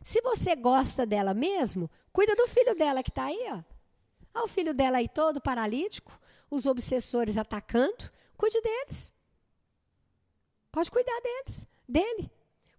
Se 0.00 0.20
você 0.22 0.56
gosta 0.56 1.04
dela 1.04 1.34
mesmo, 1.34 1.90
cuida 2.12 2.34
do 2.34 2.48
filho 2.48 2.74
dela 2.74 3.02
que 3.02 3.10
está 3.10 3.26
aí, 3.26 3.46
ó. 3.50 3.62
Olha 4.34 4.44
o 4.46 4.48
filho 4.48 4.72
dela 4.72 4.98
aí 4.98 5.08
todo 5.08 5.40
paralítico, 5.40 6.18
os 6.50 6.64
obsessores 6.64 7.36
atacando, 7.36 8.10
cuide 8.36 8.60
deles. 8.62 9.12
Pode 10.70 10.90
cuidar 10.90 11.20
deles, 11.20 11.66
dele. 11.86 12.30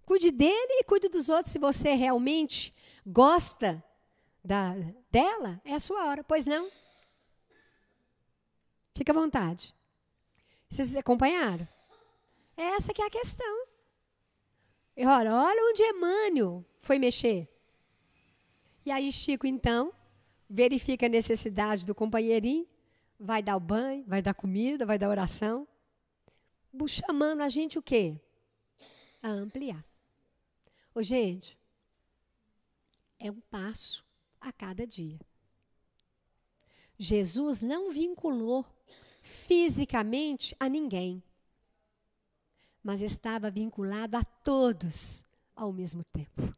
Cuide 0.06 0.32
dele 0.32 0.80
e 0.80 0.84
cuide 0.84 1.10
dos 1.10 1.30
outros. 1.30 1.52
Se 1.52 1.60
você 1.60 1.94
realmente 1.94 2.74
gosta 3.06 3.84
da, 4.44 4.74
dela, 5.10 5.62
é 5.64 5.74
a 5.74 5.80
sua 5.80 6.06
hora. 6.06 6.24
Pois 6.24 6.46
não? 6.46 6.70
Fica 8.96 9.12
à 9.12 9.16
vontade. 9.16 9.74
Vocês 10.70 10.96
acompanharam? 10.96 11.68
Essa 12.56 12.94
que 12.94 13.02
é 13.02 13.06
a 13.06 13.10
questão. 13.10 13.68
E 14.96 15.06
olha, 15.06 15.34
olha 15.34 15.70
onde 15.70 15.82
Emmanuel 15.82 16.64
foi 16.78 17.00
mexer. 17.00 17.48
E 18.86 18.92
aí 18.92 19.12
Chico, 19.12 19.48
então, 19.48 19.94
verifica 20.50 21.06
a 21.06 21.10
necessidade 21.10 21.86
do 21.86 21.96
companheirinho, 21.96 22.68
vai 23.20 23.42
dar 23.42 23.56
o 23.56 23.60
banho, 23.60 24.04
vai 24.06 24.22
dar 24.22 24.34
comida, 24.34 24.86
vai 24.86 25.00
dar 25.00 25.10
oração, 25.10 25.68
chamando 26.88 27.42
a 27.42 27.50
gente 27.50 27.80
o 27.80 27.82
quê? 27.82 28.20
A 29.22 29.30
ampliar. 29.30 29.84
Ô, 30.96 31.02
gente, 31.02 31.58
é 33.20 33.32
um 33.32 33.40
passo 33.40 34.06
a 34.40 34.52
cada 34.52 34.86
dia. 34.86 35.20
Jesus 36.98 37.62
não 37.62 37.90
vinculou 37.90 38.66
fisicamente 39.22 40.56
a 40.60 40.70
ninguém, 40.70 41.24
mas 42.84 43.02
estava 43.02 43.50
vinculado 43.50 44.18
a 44.18 44.24
todos 44.24 45.26
ao 45.56 45.72
mesmo 45.72 46.04
tempo. 46.04 46.54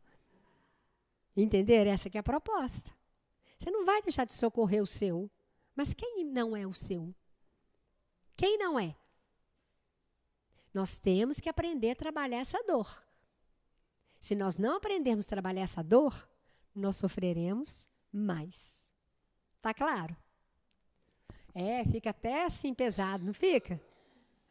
Entender? 1.38 1.88
Essa 1.88 2.10
que 2.10 2.17
é 2.17 2.19
a 2.19 2.24
proposta. 2.24 2.91
Você 3.60 3.69
não 3.69 3.86
vai 3.86 4.02
deixar 4.02 4.26
de 4.26 4.34
socorrer 4.34 4.82
o 4.82 4.88
seu, 4.88 5.30
mas 5.76 5.93
quem 5.93 6.26
não 6.26 6.56
é 6.58 6.65
o 6.65 6.74
seu? 6.74 7.13
Quem 8.36 8.58
não 8.58 8.80
é? 8.80 8.95
Nós 10.74 11.00
temos 11.00 11.39
que 11.39 11.48
aprender 11.48 11.91
a 11.91 11.95
trabalhar 11.95 12.39
essa 12.39 12.62
dor. 12.63 13.05
Se 14.26 14.34
nós 14.34 14.58
não 14.58 14.78
aprendermos 14.78 15.28
a 15.28 15.30
trabalhar 15.30 15.62
essa 15.62 15.84
dor, 15.84 16.28
nós 16.74 16.96
sofreremos 16.96 17.88
mais. 18.12 18.92
Tá 19.62 19.72
claro? 19.72 20.18
É, 21.54 21.86
fica 21.86 22.10
até 22.10 22.44
assim 22.44 22.74
pesado, 22.74 23.24
não 23.24 23.36
fica? 23.36 23.80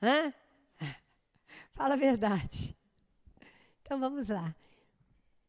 Hã? 0.00 0.32
Fala 1.74 1.94
a 1.94 1.96
verdade. 1.96 2.78
Então 3.82 3.98
vamos 3.98 4.28
lá. 4.28 4.54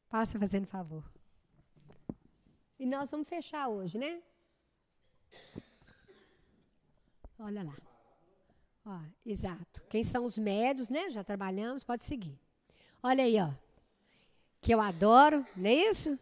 Passa 0.09 0.39
fazendo 0.39 0.65
favor. 0.65 1.07
E 2.79 2.85
nós 2.87 3.11
vamos 3.11 3.29
fechar 3.29 3.67
hoje, 3.67 3.99
né? 3.99 4.23
Olha 7.37 7.63
lá. 7.63 7.77
Ó, 8.87 8.99
exato. 9.23 9.83
Quem 9.87 10.03
são 10.03 10.25
os 10.25 10.35
médios, 10.35 10.89
né? 10.89 11.11
Já 11.11 11.23
trabalhamos, 11.23 11.83
pode 11.83 12.03
seguir. 12.03 12.39
Olha 13.03 13.23
aí, 13.23 13.39
ó 13.39 13.64
que 14.65 14.73
eu 14.73 14.81
adoro, 14.81 15.45
não 15.55 15.69
é 15.69 15.75
isso? 15.75 16.17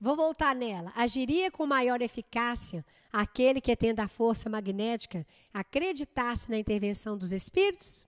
Vou 0.00 0.14
voltar 0.14 0.54
nela. 0.54 0.92
Agiria 0.94 1.50
com 1.50 1.66
maior 1.66 2.00
eficácia 2.00 2.86
aquele 3.12 3.60
que, 3.60 3.74
tendo 3.74 3.98
a 3.98 4.06
força 4.06 4.48
magnética, 4.48 5.26
acreditasse 5.52 6.48
na 6.48 6.56
intervenção 6.56 7.18
dos 7.18 7.32
espíritos? 7.32 8.06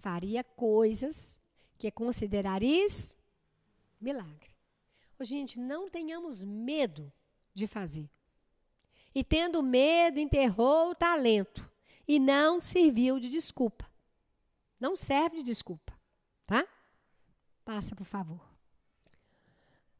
Faria 0.00 0.42
coisas 0.42 1.40
que 1.78 1.88
considerareis 1.88 3.14
milagre. 4.00 4.50
Oh, 5.20 5.24
gente, 5.24 5.56
não 5.56 5.88
tenhamos 5.88 6.42
medo 6.42 7.12
de 7.54 7.68
fazer. 7.68 8.10
E 9.14 9.22
tendo 9.22 9.62
medo, 9.62 10.18
enterrou 10.18 10.90
o 10.90 10.94
talento 10.96 11.64
e 12.08 12.18
não 12.18 12.60
serviu 12.60 13.20
de 13.20 13.28
desculpa. 13.28 13.88
Não 14.80 14.96
serve 14.96 15.36
de 15.36 15.44
desculpa, 15.44 15.96
tá? 16.44 16.66
Passa, 17.64 17.94
por 17.94 18.04
favor. 18.04 18.45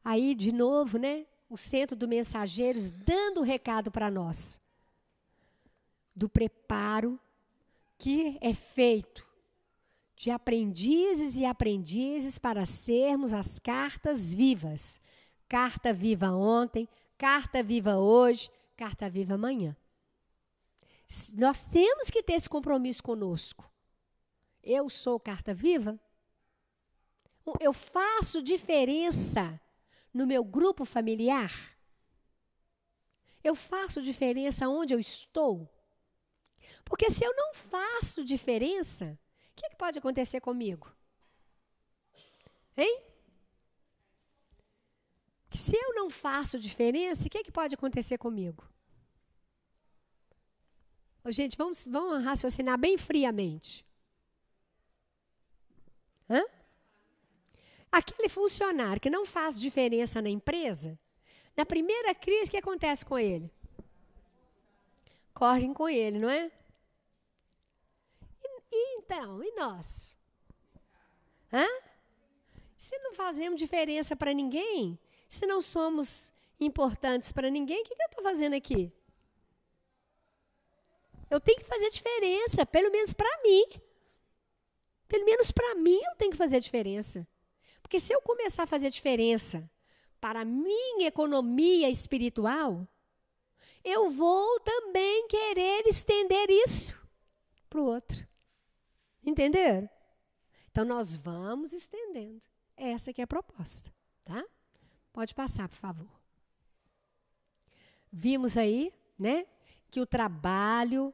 Aí, 0.09 0.33
de 0.33 0.53
novo, 0.53 0.97
né? 0.97 1.25
O 1.49 1.57
centro 1.57 1.93
do 1.93 2.07
Mensageiros 2.07 2.89
dando 2.89 3.41
o 3.41 3.43
recado 3.43 3.91
para 3.91 4.09
nós 4.09 4.57
do 6.15 6.29
preparo 6.29 7.19
que 7.97 8.37
é 8.39 8.53
feito 8.53 9.27
de 10.15 10.31
aprendizes 10.31 11.35
e 11.35 11.43
aprendizes 11.43 12.39
para 12.39 12.65
sermos 12.65 13.33
as 13.33 13.59
cartas 13.59 14.33
vivas. 14.33 15.01
Carta 15.45 15.91
viva 15.91 16.31
ontem, 16.31 16.87
carta 17.17 17.61
viva 17.61 17.97
hoje, 17.97 18.49
carta 18.77 19.09
viva 19.09 19.33
amanhã. 19.33 19.75
Nós 21.35 21.67
temos 21.67 22.09
que 22.09 22.23
ter 22.23 22.35
esse 22.35 22.47
compromisso 22.49 23.03
conosco. 23.03 23.69
Eu 24.63 24.89
sou 24.89 25.19
carta 25.19 25.53
viva? 25.53 25.99
Eu 27.59 27.73
faço 27.73 28.41
diferença 28.41 29.59
no 30.17 30.27
meu 30.27 30.43
grupo 30.43 30.83
familiar? 30.83 31.51
Eu 33.43 33.55
faço 33.55 34.01
diferença 34.01 34.67
onde 34.67 34.93
eu 34.93 34.99
estou? 34.99 35.69
Porque 36.83 37.09
se 37.09 37.23
eu 37.23 37.33
não 37.35 37.53
faço 37.53 38.25
diferença, 38.25 39.17
o 39.51 39.55
que, 39.55 39.69
que 39.69 39.75
pode 39.75 39.99
acontecer 39.99 40.41
comigo? 40.41 40.91
Hein? 42.75 43.03
Se 45.53 45.75
eu 45.75 45.93
não 45.93 46.09
faço 46.09 46.59
diferença, 46.59 47.27
o 47.27 47.29
que, 47.29 47.43
que 47.43 47.51
pode 47.51 47.75
acontecer 47.75 48.17
comigo? 48.17 48.67
Gente, 51.27 51.57
vamos, 51.57 51.85
vamos 51.87 52.23
raciocinar 52.23 52.77
bem 52.77 52.97
friamente. 52.97 53.85
Hã? 56.29 56.41
Aquele 57.91 58.29
funcionário 58.29 59.01
que 59.01 59.09
não 59.09 59.25
faz 59.25 59.59
diferença 59.59 60.21
na 60.21 60.29
empresa, 60.29 60.97
na 61.55 61.65
primeira 61.65 62.13
crise, 62.13 62.47
o 62.47 62.51
que 62.51 62.57
acontece 62.57 63.05
com 63.05 63.17
ele? 63.17 63.51
Correm 65.33 65.73
com 65.73 65.87
ele, 65.87 66.19
não 66.19 66.29
é? 66.29 66.51
E, 68.43 68.61
e 68.71 68.97
então, 68.97 69.43
e 69.43 69.51
nós? 69.55 70.15
Hã? 71.51 71.65
Se 72.77 72.97
não 72.99 73.13
fazemos 73.13 73.59
diferença 73.59 74.15
para 74.15 74.33
ninguém, 74.33 74.99
se 75.27 75.45
não 75.45 75.61
somos 75.61 76.33
importantes 76.59 77.31
para 77.31 77.49
ninguém, 77.49 77.81
o 77.81 77.83
que, 77.83 77.95
que 77.95 78.01
eu 78.01 78.07
estou 78.07 78.23
fazendo 78.23 78.55
aqui? 78.55 78.91
Eu 81.29 81.39
tenho 81.39 81.59
que 81.59 81.65
fazer 81.65 81.89
diferença, 81.89 82.65
pelo 82.65 82.91
menos 82.91 83.13
para 83.13 83.41
mim. 83.43 83.65
Pelo 85.07 85.25
menos 85.25 85.51
para 85.51 85.75
mim 85.75 85.99
eu 86.03 86.15
tenho 86.15 86.31
que 86.31 86.37
fazer 86.37 86.59
diferença. 86.59 87.27
Porque 87.87 88.01
se 88.01 88.13
eu 88.13 88.21
começar 88.21 88.63
a 88.63 88.67
fazer 88.67 88.89
diferença 88.89 89.71
para 90.19 90.41
a 90.41 90.45
minha 90.45 91.07
economia 91.07 91.89
espiritual, 91.89 92.85
eu 93.81 94.09
vou 94.09 94.59
também 94.59 95.25
querer 95.29 95.87
estender 95.87 96.49
isso 96.49 96.99
para 97.69 97.79
o 97.79 97.85
outro. 97.85 98.27
Entenderam? 99.23 99.89
Então 100.69 100.83
nós 100.83 101.15
vamos 101.15 101.71
estendendo. 101.71 102.43
Essa 102.75 103.13
que 103.13 103.21
é 103.21 103.23
a 103.23 103.27
proposta, 103.27 103.89
tá? 104.25 104.43
Pode 105.13 105.33
passar, 105.33 105.69
por 105.69 105.77
favor. 105.77 106.11
Vimos 108.11 108.57
aí, 108.57 108.93
né, 109.17 109.47
que 109.89 110.01
o 110.01 110.05
trabalho 110.05 111.13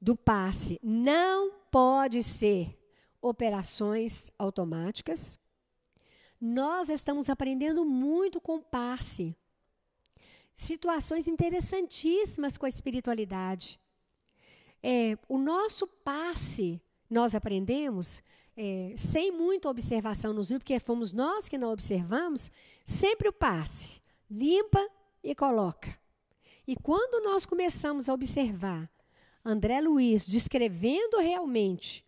do 0.00 0.16
passe 0.16 0.80
não 0.82 1.52
pode 1.70 2.20
ser 2.24 2.76
operações 3.20 4.32
automáticas. 4.36 5.38
Nós 6.44 6.88
estamos 6.88 7.30
aprendendo 7.30 7.84
muito 7.84 8.40
com 8.40 8.60
passe. 8.60 9.36
Situações 10.56 11.28
interessantíssimas 11.28 12.58
com 12.58 12.66
a 12.66 12.68
espiritualidade. 12.68 13.78
É, 14.82 15.16
o 15.28 15.38
nosso 15.38 15.86
passe, 15.86 16.82
nós 17.08 17.36
aprendemos, 17.36 18.24
é, 18.56 18.92
sem 18.96 19.30
muita 19.30 19.68
observação 19.68 20.32
nos 20.32 20.48
livros, 20.48 20.64
porque 20.64 20.80
fomos 20.80 21.12
nós 21.12 21.48
que 21.48 21.56
não 21.56 21.70
observamos, 21.70 22.50
sempre 22.84 23.28
o 23.28 23.32
passe. 23.32 24.02
Limpa 24.28 24.84
e 25.22 25.36
coloca. 25.36 25.96
E 26.66 26.74
quando 26.74 27.22
nós 27.22 27.46
começamos 27.46 28.08
a 28.08 28.14
observar 28.14 28.90
André 29.44 29.80
Luiz 29.80 30.26
descrevendo 30.26 31.18
realmente 31.18 32.04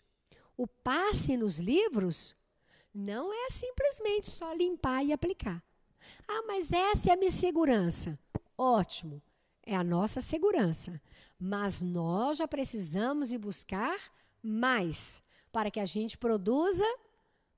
o 0.57 0.67
passe 0.67 1.37
nos 1.37 1.59
livros, 1.61 2.35
não 2.95 3.33
é 3.33 3.51
simplesmente 3.51 4.31
só 4.31 4.53
limpar 4.53 5.05
e 5.05 5.13
aplicar. 5.13 5.63
Ah, 6.29 6.43
mas 6.47 6.73
essa 6.73 7.11
é 7.11 7.13
a 7.13 7.17
minha 7.17 7.31
segurança. 7.31 8.19
Ótimo, 8.57 9.21
é 9.67 9.75
a 9.75 9.83
nossa 9.83 10.21
segurança. 10.21 11.01
Mas 11.39 11.83
nós 11.83 12.39
já 12.39 12.47
precisamos 12.47 13.33
ir 13.33 13.39
buscar 13.39 13.97
mais 14.41 15.23
para 15.51 15.71
que 15.71 15.81
a 15.81 15.87
gente 15.87 16.17
produza 16.17 16.85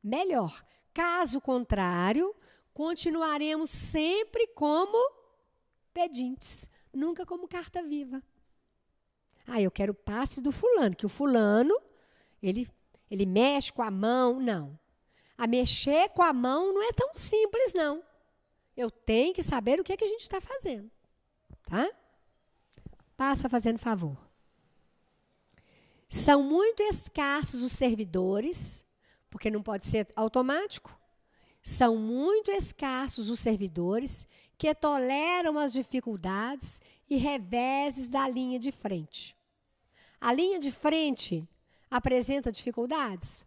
melhor. 0.03 0.65
Caso 0.95 1.41
contrário, 1.41 2.35
continuaremos 2.73 3.69
sempre 3.69 4.47
como 4.49 4.97
pedintes, 5.93 6.71
nunca 6.93 7.27
como 7.27 7.47
carta 7.47 7.83
viva. 7.83 8.23
Ah, 9.47 9.61
eu 9.61 9.71
quero 9.71 9.93
o 9.93 9.95
passe 9.95 10.41
do 10.41 10.51
fulano, 10.51 10.97
que 10.97 11.07
o 11.07 11.11
fulano, 11.11 11.79
ele, 12.43 12.69
ele 13.11 13.27
mexe 13.27 13.73
com 13.73 13.83
a 13.83 13.91
mão. 13.91 14.41
Não. 14.41 14.79
A 15.37 15.47
mexer 15.47 16.09
com 16.11 16.23
a 16.23 16.33
mão 16.33 16.73
não 16.73 16.83
é 16.83 16.93
tão 16.93 17.15
simples, 17.15 17.75
não. 17.75 18.03
Eu 18.77 18.91
tenho 18.91 19.35
que 19.35 19.43
saber 19.43 19.81
o 19.81 19.85
que, 19.85 19.93
é 19.93 19.97
que 19.97 20.05
a 20.05 20.09
gente 20.09 20.23
está 20.23 20.41
fazendo. 20.41 20.91
Tá? 21.65 21.91
Passa 23.17 23.49
fazendo 23.49 23.79
favor. 23.79 24.17
São 26.09 26.43
muito 26.43 26.83
escassos 26.83 27.63
os 27.63 27.73
servidores, 27.73 28.85
porque 29.29 29.51
não 29.51 29.63
pode 29.63 29.85
ser 29.85 30.09
automático. 30.15 30.99
São 31.63 31.97
muito 31.97 32.51
escassos 32.51 33.29
os 33.29 33.41
servidores 33.41 34.27
que 34.57 34.73
toleram 34.75 35.59
as 35.59 35.73
dificuldades 35.73 36.81
e 37.11 37.17
reveses 37.17 38.09
da 38.09 38.29
linha 38.29 38.59
de 38.59 38.71
frente. 38.71 39.37
A 40.21 40.33
linha 40.33 40.59
de 40.59 40.71
frente 40.71 41.47
apresenta 41.91 42.53
dificuldades? 42.53 43.45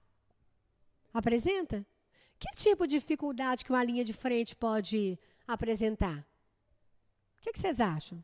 Apresenta? 1.13 1.85
Que 2.37 2.55
tipo 2.55 2.87
de 2.87 2.95
dificuldade 2.99 3.65
que 3.65 3.71
uma 3.71 3.83
linha 3.83 4.05
de 4.05 4.13
frente 4.13 4.55
pode 4.55 5.19
apresentar? 5.47 6.19
O 7.37 7.41
que, 7.41 7.51
que 7.51 7.59
vocês 7.59 7.79
acham? 7.81 8.23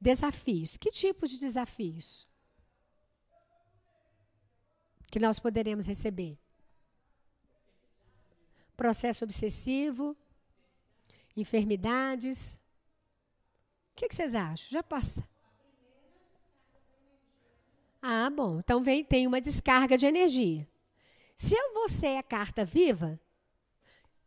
Desafios. 0.00 0.76
Que 0.76 0.90
tipos 0.90 1.30
de 1.30 1.38
desafios? 1.38 2.26
Que 5.10 5.18
nós 5.18 5.38
poderemos 5.38 5.86
receber? 5.86 6.38
Processo 8.76 9.24
obsessivo, 9.24 10.16
enfermidades. 11.36 12.54
O 13.92 13.96
que, 13.96 14.08
que 14.08 14.14
vocês 14.14 14.34
acham? 14.34 14.68
Já 14.70 14.82
passa. 14.82 15.28
Ah, 18.00 18.30
bom. 18.30 18.60
Então 18.60 18.82
vem, 18.82 19.04
tem 19.04 19.26
uma 19.26 19.40
descarga 19.40 19.98
de 19.98 20.06
energia. 20.06 20.68
Se 21.38 21.54
eu 21.54 21.72
vou 21.72 21.88
ser 21.88 22.16
a 22.16 22.22
carta 22.22 22.64
viva, 22.64 23.18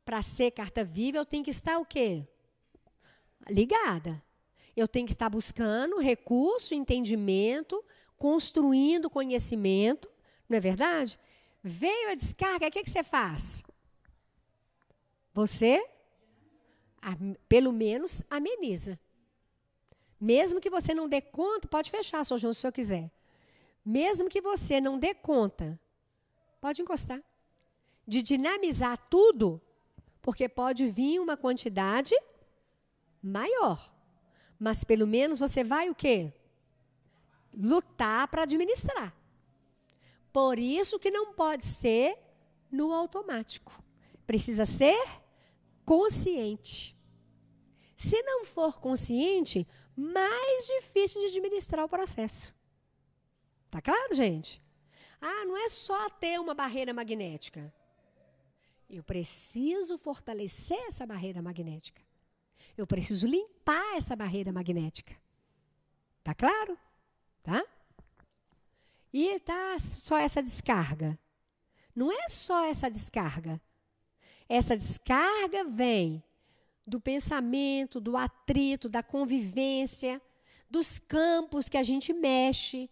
para 0.06 0.24
ser 0.24 0.50
carta 0.52 0.82
viva, 0.82 1.18
eu 1.18 1.26
tenho 1.26 1.44
que 1.44 1.52
estar 1.52 1.78
o 1.78 1.86
quê? 1.86 2.26
Ligada. 3.50 4.24
Eu 4.78 4.88
tenho 4.88 5.06
que 5.06 5.12
estar 5.12 5.30
buscando 5.30 6.00
recurso, 6.00 6.74
entendimento, 6.74 7.84
construindo 8.18 9.10
conhecimento, 9.10 10.10
não 10.48 10.58
é 10.58 10.62
verdade? 10.62 11.20
Veio 11.62 12.12
a 12.12 12.16
descarga, 12.16 12.68
o 12.68 12.72
que, 12.72 12.82
que 12.82 12.90
você 12.90 13.04
faz? 13.04 13.62
Você, 15.34 15.86
pelo 17.50 17.74
menos, 17.74 18.24
ameniza. 18.30 18.98
Mesmo 20.18 20.62
que 20.62 20.70
você 20.70 20.94
não 20.94 21.10
dê 21.10 21.20
conta, 21.20 21.68
pode 21.68 21.92
fechar, 21.92 22.24
Sr. 22.24 22.38
João, 22.38 22.54
se 22.54 22.60
o 22.60 22.62
senhor 22.62 22.72
quiser. 22.72 23.12
Mesmo 23.84 24.30
que 24.30 24.40
você 24.40 24.80
não 24.80 24.98
dê 24.98 25.14
conta, 25.14 25.78
pode 26.62 26.82
encostar, 26.82 27.22
de 28.08 28.22
dinamizar 28.22 28.98
tudo, 29.10 29.60
porque 30.22 30.48
pode 30.48 30.90
vir 30.90 31.20
uma 31.20 31.36
quantidade 31.36 32.16
maior. 33.22 33.92
Mas 34.60 34.84
pelo 34.84 35.08
menos 35.08 35.40
você 35.40 35.64
vai 35.64 35.90
o 35.90 35.96
quê? 35.96 36.32
Lutar 37.52 38.28
para 38.28 38.44
administrar. 38.44 39.14
Por 40.32 40.60
isso 40.60 41.00
que 41.00 41.10
não 41.10 41.34
pode 41.34 41.66
ser 41.66 42.18
no 42.72 42.94
automático. 42.94 43.74
Precisa 44.26 44.66
ser 44.66 45.04
consciente. 45.84 46.96
Se 47.96 48.22
não 48.22 48.46
for 48.46 48.80
consciente, 48.80 49.68
mais 49.96 50.66
difícil 50.66 51.22
de 51.22 51.28
administrar 51.28 51.84
o 51.84 51.90
processo. 51.90 52.54
Tá 53.70 53.82
claro, 53.82 54.14
gente? 54.14 54.61
Ah, 55.22 55.46
não 55.46 55.56
é 55.56 55.70
só 55.70 56.10
ter 56.10 56.40
uma 56.40 56.56
barreira 56.56 56.94
magnética. 56.94 57.72
Eu 58.90 59.04
preciso 59.04 59.98
fortalecer 59.98 60.80
essa 60.88 61.06
barreira 61.06 61.42
magnética. 61.42 62.02
Eu 62.76 62.88
preciso 62.88 63.28
limpar 63.28 63.96
essa 63.96 64.16
barreira 64.16 64.52
magnética. 64.52 65.16
Tá 66.24 66.34
claro? 66.34 66.78
Tá? 67.44 67.64
E 69.14 69.40
tá 69.42 69.78
só 69.80 70.18
essa 70.18 70.42
descarga. 70.42 71.18
Não 71.96 72.12
é 72.12 72.28
só 72.28 72.66
essa 72.66 72.90
descarga. 72.90 73.62
Essa 74.50 74.76
descarga 74.76 75.64
vem 75.66 76.24
do 76.86 77.00
pensamento, 77.00 78.00
do 78.00 78.18
atrito, 78.18 78.90
da 78.90 79.04
convivência, 79.04 80.22
dos 80.70 81.00
campos 81.00 81.70
que 81.70 81.78
a 81.78 81.84
gente 81.84 82.12
mexe 82.12 82.90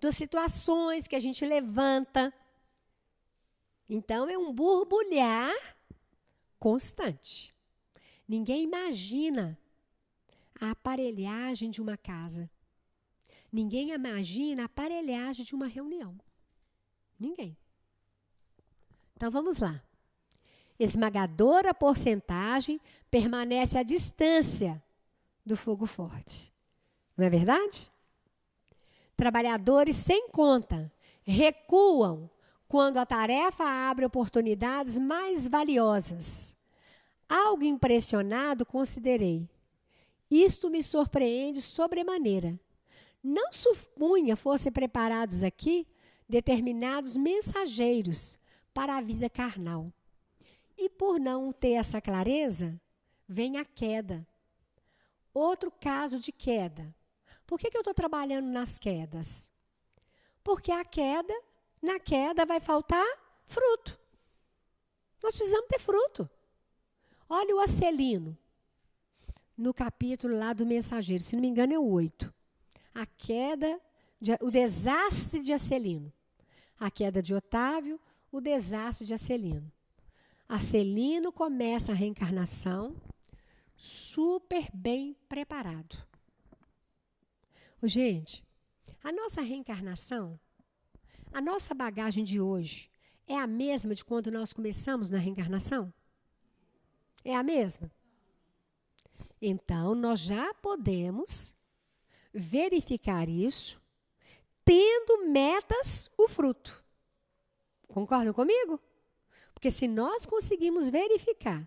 das 0.00 0.14
situações 0.14 1.06
que 1.06 1.16
a 1.16 1.20
gente 1.20 1.44
levanta. 1.44 2.32
Então, 3.88 4.28
é 4.28 4.36
um 4.36 4.52
borbulhar 4.52 5.54
constante. 6.58 7.54
Ninguém 8.26 8.64
imagina 8.64 9.58
a 10.60 10.70
aparelhagem 10.70 11.70
de 11.70 11.80
uma 11.80 11.96
casa. 11.96 12.50
Ninguém 13.50 13.92
imagina 13.92 14.62
a 14.62 14.66
aparelhagem 14.66 15.44
de 15.44 15.54
uma 15.54 15.66
reunião. 15.66 16.18
Ninguém. 17.18 17.56
Então 19.16 19.30
vamos 19.30 19.58
lá. 19.58 19.82
Esmagadora 20.78 21.74
porcentagem 21.74 22.80
permanece 23.10 23.76
à 23.76 23.82
distância 23.82 24.82
do 25.44 25.56
fogo 25.56 25.86
forte. 25.86 26.52
Não 27.16 27.24
é 27.24 27.30
verdade? 27.30 27.90
Trabalhadores 29.18 29.96
sem 29.96 30.28
conta 30.28 30.92
recuam 31.24 32.30
quando 32.68 32.98
a 32.98 33.04
tarefa 33.04 33.64
abre 33.64 34.04
oportunidades 34.04 34.96
mais 34.96 35.48
valiosas. 35.48 36.54
Algo 37.28 37.64
impressionado 37.64 38.64
considerei. 38.64 39.50
Isto 40.30 40.70
me 40.70 40.80
surpreende 40.84 41.60
sobremaneira. 41.60 42.60
Não 43.20 43.52
supunha 43.52 44.36
fossem 44.36 44.70
preparados 44.70 45.42
aqui 45.42 45.84
determinados 46.28 47.16
mensageiros 47.16 48.38
para 48.72 48.98
a 48.98 49.00
vida 49.00 49.28
carnal. 49.28 49.92
E 50.76 50.88
por 50.88 51.18
não 51.18 51.52
ter 51.52 51.72
essa 51.72 52.00
clareza, 52.00 52.80
vem 53.28 53.56
a 53.56 53.64
queda. 53.64 54.24
Outro 55.34 55.72
caso 55.72 56.20
de 56.20 56.30
queda. 56.30 56.94
Por 57.48 57.58
que, 57.58 57.70
que 57.70 57.78
eu 57.78 57.80
estou 57.80 57.94
trabalhando 57.94 58.46
nas 58.50 58.78
quedas? 58.78 59.50
Porque 60.44 60.70
a 60.70 60.84
queda, 60.84 61.34
na 61.80 61.98
queda 61.98 62.44
vai 62.44 62.60
faltar 62.60 63.06
fruto. 63.46 63.98
Nós 65.22 65.34
precisamos 65.34 65.66
ter 65.66 65.78
fruto. 65.80 66.28
Olha 67.26 67.56
o 67.56 67.60
acelino, 67.60 68.36
no 69.56 69.72
capítulo 69.72 70.36
lá 70.36 70.52
do 70.52 70.66
mensageiro, 70.66 71.22
se 71.22 71.34
não 71.34 71.40
me 71.40 71.48
engano 71.48 71.72
é 71.72 71.78
o 71.78 71.90
8. 71.90 72.32
A 72.94 73.06
queda, 73.06 73.80
de, 74.20 74.32
o 74.42 74.50
desastre 74.50 75.40
de 75.40 75.54
Acelino. 75.54 76.12
A 76.78 76.90
queda 76.90 77.22
de 77.22 77.32
Otávio, 77.32 77.98
o 78.30 78.42
desastre 78.42 79.06
de 79.06 79.14
Acelino. 79.14 79.72
Acelino 80.46 81.32
começa 81.32 81.92
a 81.92 81.94
reencarnação 81.94 82.94
super 83.74 84.68
bem 84.74 85.16
preparado. 85.30 86.07
Gente, 87.82 88.44
a 89.04 89.12
nossa 89.12 89.40
reencarnação, 89.40 90.38
a 91.32 91.40
nossa 91.40 91.74
bagagem 91.74 92.24
de 92.24 92.40
hoje, 92.40 92.90
é 93.26 93.36
a 93.36 93.46
mesma 93.46 93.94
de 93.94 94.04
quando 94.04 94.32
nós 94.32 94.52
começamos 94.52 95.10
na 95.10 95.18
reencarnação? 95.18 95.92
É 97.24 97.36
a 97.36 97.42
mesma? 97.42 97.90
Então, 99.40 99.94
nós 99.94 100.18
já 100.20 100.52
podemos 100.54 101.54
verificar 102.32 103.28
isso 103.28 103.80
tendo 104.64 105.28
metas 105.28 106.10
o 106.18 106.26
fruto. 106.26 106.84
Concordam 107.86 108.34
comigo? 108.34 108.80
Porque 109.54 109.70
se 109.70 109.86
nós 109.86 110.26
conseguimos 110.26 110.90
verificar 110.90 111.66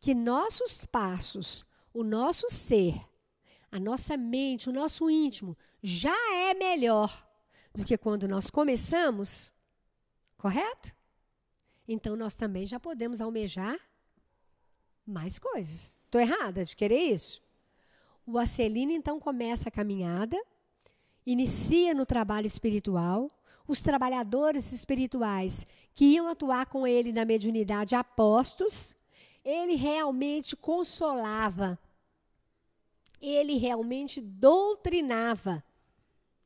que 0.00 0.14
nossos 0.14 0.84
passos, 0.84 1.66
o 1.92 2.04
nosso 2.04 2.48
ser, 2.48 2.94
a 3.74 3.80
nossa 3.80 4.16
mente, 4.16 4.68
o 4.68 4.72
nosso 4.72 5.10
íntimo 5.10 5.58
já 5.82 6.16
é 6.32 6.54
melhor 6.54 7.28
do 7.74 7.84
que 7.84 7.98
quando 7.98 8.28
nós 8.28 8.48
começamos, 8.48 9.52
correto? 10.38 10.94
Então 11.88 12.14
nós 12.14 12.34
também 12.34 12.68
já 12.68 12.78
podemos 12.78 13.20
almejar 13.20 13.76
mais 15.04 15.40
coisas. 15.40 15.98
Estou 16.04 16.20
errada 16.20 16.64
de 16.64 16.76
querer 16.76 17.00
isso? 17.00 17.42
O 18.24 18.38
Acelino 18.38 18.92
então 18.92 19.18
começa 19.18 19.68
a 19.68 19.72
caminhada, 19.72 20.40
inicia 21.26 21.92
no 21.92 22.06
trabalho 22.06 22.46
espiritual. 22.46 23.28
Os 23.66 23.82
trabalhadores 23.82 24.70
espirituais 24.70 25.66
que 25.96 26.04
iam 26.04 26.28
atuar 26.28 26.66
com 26.66 26.86
ele 26.86 27.12
na 27.12 27.24
mediunidade 27.24 27.96
apostos, 27.96 28.96
ele 29.44 29.74
realmente 29.74 30.54
consolava, 30.54 31.76
ele 33.28 33.56
realmente 33.56 34.20
doutrinava 34.20 35.64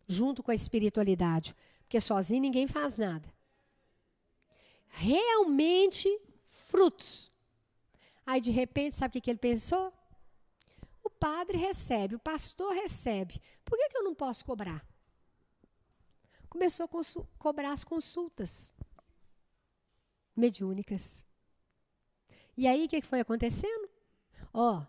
junto 0.06 0.42
com 0.42 0.50
a 0.50 0.54
espiritualidade, 0.54 1.54
porque 1.80 2.00
sozinho 2.00 2.40
ninguém 2.40 2.66
faz 2.66 2.98
nada. 2.98 3.32
Realmente 4.88 6.08
frutos. 6.44 7.32
Aí 8.24 8.40
de 8.40 8.50
repente, 8.50 8.94
sabe 8.94 9.18
o 9.18 9.22
que 9.22 9.30
ele 9.30 9.38
pensou? 9.38 9.92
O 11.02 11.10
padre 11.10 11.56
recebe, 11.56 12.14
o 12.14 12.18
pastor 12.18 12.74
recebe. 12.74 13.40
Por 13.64 13.78
que, 13.78 13.88
que 13.88 13.96
eu 13.98 14.04
não 14.04 14.14
posso 14.14 14.44
cobrar? 14.44 14.86
Começou 16.48 16.84
a 16.86 16.88
cobrar 17.38 17.72
as 17.72 17.84
consultas 17.84 18.72
mediúnicas. 20.34 21.24
E 22.56 22.66
aí 22.66 22.84
o 22.84 22.88
que 22.88 23.02
foi 23.02 23.20
acontecendo? 23.20 23.88
Ó, 24.52 24.84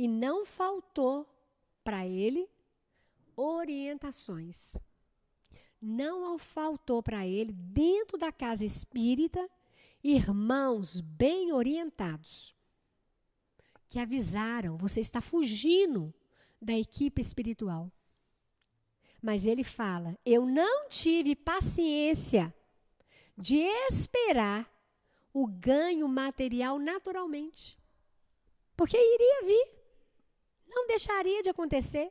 e 0.00 0.08
não 0.08 0.46
faltou 0.46 1.28
para 1.84 2.06
ele 2.06 2.48
orientações. 3.36 4.78
Não 5.78 6.38
faltou 6.38 7.02
para 7.02 7.26
ele, 7.26 7.52
dentro 7.52 8.16
da 8.16 8.32
casa 8.32 8.64
espírita, 8.64 9.46
irmãos 10.02 11.02
bem 11.02 11.52
orientados, 11.52 12.56
que 13.90 13.98
avisaram: 13.98 14.78
você 14.78 15.00
está 15.00 15.20
fugindo 15.20 16.14
da 16.62 16.72
equipe 16.72 17.20
espiritual. 17.20 17.92
Mas 19.20 19.44
ele 19.44 19.62
fala: 19.62 20.18
eu 20.24 20.46
não 20.46 20.88
tive 20.88 21.36
paciência 21.36 22.54
de 23.36 23.58
esperar 23.90 24.66
o 25.30 25.46
ganho 25.46 26.08
material 26.08 26.78
naturalmente. 26.78 27.78
Porque 28.74 28.96
iria 28.96 29.44
vir. 29.44 29.79
Não 30.70 30.86
deixaria 30.86 31.42
de 31.42 31.50
acontecer. 31.50 32.10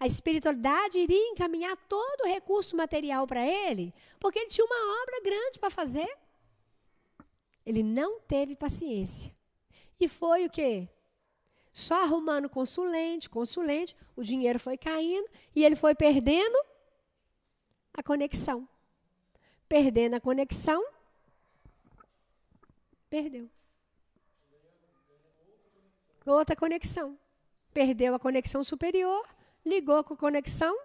A 0.00 0.06
espiritualidade 0.06 0.98
iria 0.98 1.30
encaminhar 1.30 1.76
todo 1.88 2.22
o 2.22 2.26
recurso 2.26 2.76
material 2.76 3.24
para 3.26 3.46
ele, 3.46 3.94
porque 4.18 4.38
ele 4.40 4.48
tinha 4.48 4.64
uma 4.64 5.02
obra 5.02 5.20
grande 5.22 5.60
para 5.60 5.70
fazer. 5.70 6.18
Ele 7.64 7.82
não 7.84 8.18
teve 8.20 8.56
paciência. 8.56 9.32
E 10.00 10.08
foi 10.08 10.46
o 10.46 10.50
quê? 10.50 10.88
Só 11.72 12.02
arrumando 12.02 12.50
consulente, 12.50 13.30
consulente, 13.30 13.96
o 14.16 14.22
dinheiro 14.24 14.58
foi 14.58 14.76
caindo 14.76 15.28
e 15.54 15.64
ele 15.64 15.76
foi 15.76 15.94
perdendo 15.94 16.58
a 17.94 18.02
conexão. 18.02 18.68
Perdendo 19.68 20.16
a 20.16 20.20
conexão, 20.20 20.84
perdeu. 23.08 23.48
Outra 26.26 26.54
conexão. 26.54 27.18
Perdeu 27.72 28.14
a 28.14 28.18
conexão 28.18 28.62
superior, 28.62 29.26
ligou 29.64 30.02
com 30.04 30.14
a 30.14 30.16
conexão 30.16 30.76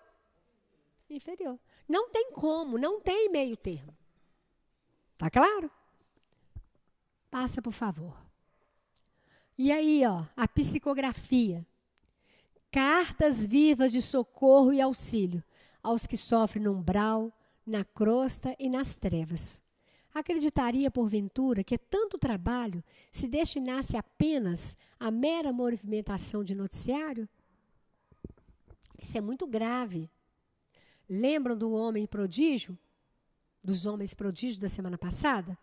inferior. 1.09 1.59
Não 1.87 2.09
tem 2.09 2.31
como, 2.31 2.77
não 2.77 2.99
tem 2.99 3.29
meio 3.29 3.55
termo. 3.55 3.95
Tá 5.17 5.29
claro? 5.29 5.71
Passa, 7.29 7.61
por 7.61 7.73
favor. 7.73 8.15
E 9.57 9.71
aí, 9.71 10.05
ó, 10.05 10.23
a 10.35 10.47
psicografia. 10.47 11.65
Cartas 12.69 13.45
vivas 13.45 13.91
de 13.91 14.01
socorro 14.01 14.71
e 14.71 14.81
auxílio 14.81 15.43
aos 15.81 16.05
que 16.05 16.17
sofrem 16.17 16.63
no 16.63 16.73
umbral, 16.73 17.31
na 17.65 17.83
crosta 17.83 18.55
e 18.59 18.69
nas 18.69 18.97
trevas. 18.97 19.61
Acreditaria, 20.17 20.89
porventura, 20.89 21.63
que 21.63 21.77
tanto 21.77 22.17
trabalho 22.17 22.83
se 23.11 23.27
destinasse 23.27 23.95
apenas 23.95 24.75
à 24.99 25.11
mera 25.11 25.53
movimentação 25.53 26.43
de 26.43 26.55
noticiário? 26.55 27.29
Isso 28.99 29.15
é 29.15 29.21
muito 29.21 29.45
grave. 29.45 30.09
Lembram 31.07 31.55
do 31.55 31.71
homem 31.71 32.07
prodígio? 32.07 32.75
Dos 33.63 33.85
homens 33.85 34.15
prodígios 34.15 34.57
da 34.57 34.67
semana 34.67 34.97
passada? 34.97 35.55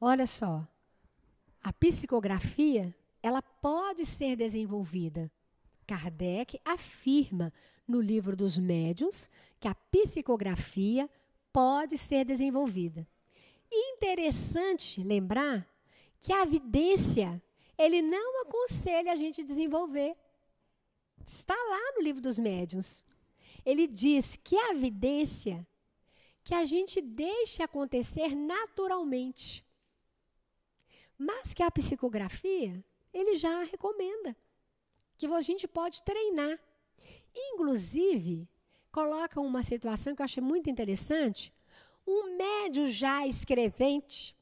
Olha 0.00 0.24
só, 0.24 0.64
a 1.60 1.72
psicografia, 1.72 2.94
ela 3.20 3.42
pode 3.42 4.06
ser 4.06 4.36
desenvolvida. 4.36 5.28
Kardec 5.88 6.56
afirma 6.64 7.52
no 7.84 8.00
livro 8.00 8.36
dos 8.36 8.56
médiuns 8.58 9.28
que 9.58 9.66
a 9.66 9.74
psicografia 9.74 11.10
pode 11.52 11.98
ser 11.98 12.24
desenvolvida. 12.24 13.06
E 13.70 13.92
interessante 13.94 15.02
lembrar 15.02 15.66
que 16.18 16.32
a 16.32 16.42
evidência, 16.42 17.42
ele 17.76 18.02
não 18.02 18.42
aconselha 18.42 19.12
a 19.12 19.16
gente 19.16 19.42
desenvolver. 19.42 20.16
Está 21.26 21.54
lá 21.54 21.92
no 21.96 22.02
livro 22.02 22.20
dos 22.20 22.38
médiuns. 22.38 23.04
Ele 23.64 23.86
diz 23.86 24.36
que 24.36 24.56
a 24.56 24.70
evidência 24.70 25.66
que 26.44 26.54
a 26.54 26.64
gente 26.66 27.00
deixe 27.00 27.62
acontecer 27.62 28.34
naturalmente. 28.34 29.64
Mas 31.16 31.54
que 31.54 31.62
a 31.62 31.70
psicografia, 31.70 32.84
ele 33.12 33.36
já 33.36 33.62
recomenda 33.64 34.36
que 35.16 35.26
a 35.26 35.40
gente 35.40 35.68
pode 35.68 36.02
treinar. 36.02 36.58
Inclusive, 37.34 38.48
coloca 38.92 39.40
uma 39.40 39.62
situação 39.62 40.14
que 40.14 40.22
eu 40.22 40.24
achei 40.24 40.42
muito 40.42 40.70
interessante. 40.70 41.52
Um 42.06 42.36
médio 42.36 42.86
já 42.86 43.26
escrevente, 43.26 44.36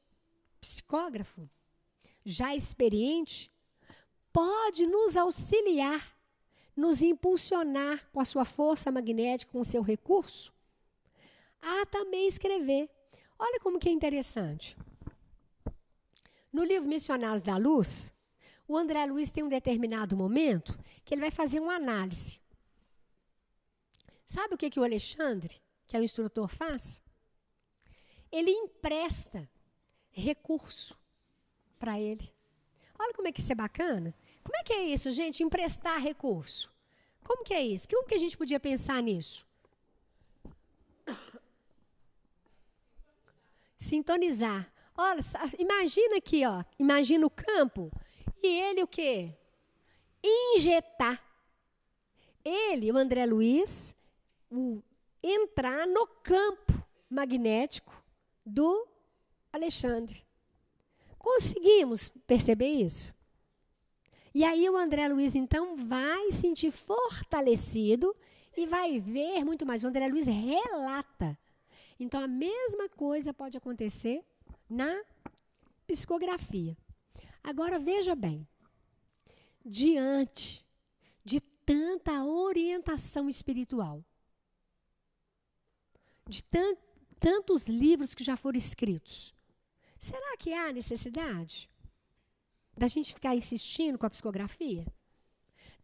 psicógrafo, 0.59 1.49
já 2.23 2.55
experiente, 2.55 3.49
pode 4.31 4.85
nos 4.85 5.17
auxiliar, 5.17 6.15
nos 6.75 7.01
impulsionar 7.01 8.07
com 8.11 8.19
a 8.19 8.25
sua 8.25 8.45
força 8.45 8.91
magnética, 8.91 9.51
com 9.51 9.61
o 9.61 9.65
seu 9.65 9.81
recurso, 9.81 10.53
a 11.61 11.85
também 11.85 12.27
escrever 12.27 12.89
Olha 13.43 13.59
como 13.59 13.79
que 13.79 13.89
é 13.89 13.91
interessante. 13.91 14.77
No 16.53 16.63
livro 16.63 16.87
Missionários 16.87 17.41
da 17.41 17.57
Luz, 17.57 18.13
o 18.67 18.77
André 18.77 19.03
Luiz 19.07 19.31
tem 19.31 19.43
um 19.43 19.49
determinado 19.49 20.15
momento 20.15 20.77
que 21.03 21.15
ele 21.15 21.21
vai 21.21 21.31
fazer 21.31 21.59
uma 21.59 21.73
análise. 21.73 22.39
Sabe 24.31 24.55
o 24.55 24.57
que, 24.57 24.69
que 24.69 24.79
o 24.79 24.83
Alexandre, 24.85 25.61
que 25.85 25.97
é 25.97 25.99
o 25.99 26.03
instrutor, 26.03 26.47
faz? 26.47 27.03
Ele 28.31 28.49
empresta 28.49 29.45
recurso 30.09 30.97
para 31.77 31.99
ele. 31.99 32.33
Olha 32.97 33.13
como 33.13 33.27
é 33.27 33.31
que 33.33 33.41
isso 33.41 33.51
é 33.51 33.55
bacana. 33.55 34.15
Como 34.41 34.55
é 34.55 34.63
que 34.63 34.71
é 34.71 34.85
isso, 34.85 35.11
gente? 35.11 35.43
Emprestar 35.43 35.99
recurso. 35.99 36.71
Como 37.25 37.43
que 37.43 37.53
é 37.53 37.61
isso? 37.61 37.89
Como 37.89 38.07
que 38.07 38.15
a 38.15 38.17
gente 38.17 38.37
podia 38.37 38.57
pensar 38.57 39.03
nisso? 39.03 39.45
Sintonizar. 43.77 44.71
Olha, 44.95 45.19
imagina 45.59 46.15
aqui, 46.15 46.45
ó. 46.45 46.63
Imagina 46.79 47.25
o 47.25 47.29
campo 47.29 47.91
e 48.41 48.47
ele 48.47 48.81
o 48.81 48.87
quê? 48.87 49.35
Injetar. 50.23 51.21
Ele, 52.45 52.93
o 52.93 52.97
André 52.97 53.25
Luiz, 53.25 53.93
o, 54.51 54.83
entrar 55.23 55.87
no 55.87 56.05
campo 56.05 56.73
magnético 57.09 57.93
do 58.45 58.87
Alexandre. 59.51 60.23
Conseguimos 61.17 62.09
perceber 62.27 62.67
isso? 62.67 63.13
E 64.33 64.43
aí 64.43 64.69
o 64.69 64.77
André 64.77 65.07
Luiz, 65.07 65.35
então, 65.35 65.75
vai 65.75 66.31
sentir 66.31 66.71
fortalecido 66.71 68.15
e 68.55 68.65
vai 68.65 68.99
ver 68.99 69.43
muito 69.43 69.65
mais. 69.65 69.83
O 69.83 69.87
André 69.87 70.07
Luiz 70.07 70.25
relata. 70.25 71.37
Então, 71.99 72.23
a 72.23 72.27
mesma 72.27 72.89
coisa 72.89 73.33
pode 73.33 73.57
acontecer 73.57 74.23
na 74.69 75.03
psicografia. 75.85 76.77
Agora, 77.43 77.77
veja 77.77 78.15
bem. 78.15 78.47
Diante 79.63 80.65
de 81.23 81.39
tanta 81.39 82.23
orientação 82.23 83.29
espiritual, 83.29 84.03
de 86.31 86.43
tan 86.43 86.75
tantos 87.19 87.67
livros 87.67 88.15
que 88.15 88.23
já 88.23 88.35
foram 88.35 88.57
escritos, 88.57 89.31
será 89.99 90.35
que 90.37 90.51
há 90.51 90.73
necessidade 90.73 91.69
da 92.75 92.87
gente 92.87 93.13
ficar 93.13 93.35
insistindo 93.35 93.99
com 93.99 94.07
a 94.07 94.09
psicografia? 94.09 94.83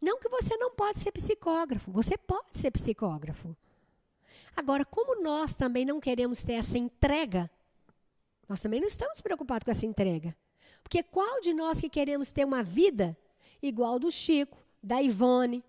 Não 0.00 0.18
que 0.18 0.28
você 0.28 0.56
não 0.56 0.74
pode 0.74 0.98
ser 0.98 1.12
psicógrafo, 1.12 1.92
você 1.92 2.18
pode 2.18 2.58
ser 2.58 2.72
psicógrafo. 2.72 3.56
Agora, 4.56 4.84
como 4.84 5.22
nós 5.22 5.56
também 5.56 5.84
não 5.84 6.00
queremos 6.00 6.42
ter 6.42 6.54
essa 6.54 6.76
entrega, 6.76 7.48
nós 8.48 8.60
também 8.60 8.80
não 8.80 8.88
estamos 8.88 9.20
preocupados 9.20 9.64
com 9.64 9.70
essa 9.70 9.86
entrega. 9.86 10.36
Porque 10.82 11.04
qual 11.04 11.40
de 11.40 11.52
nós 11.54 11.80
que 11.80 11.88
queremos 11.88 12.32
ter 12.32 12.44
uma 12.44 12.64
vida 12.64 13.16
igual 13.62 13.98
do 14.00 14.10
Chico, 14.10 14.58
da 14.82 15.00
Ivone, 15.00 15.62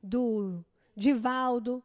do 0.00 0.64
Divaldo, 0.94 1.82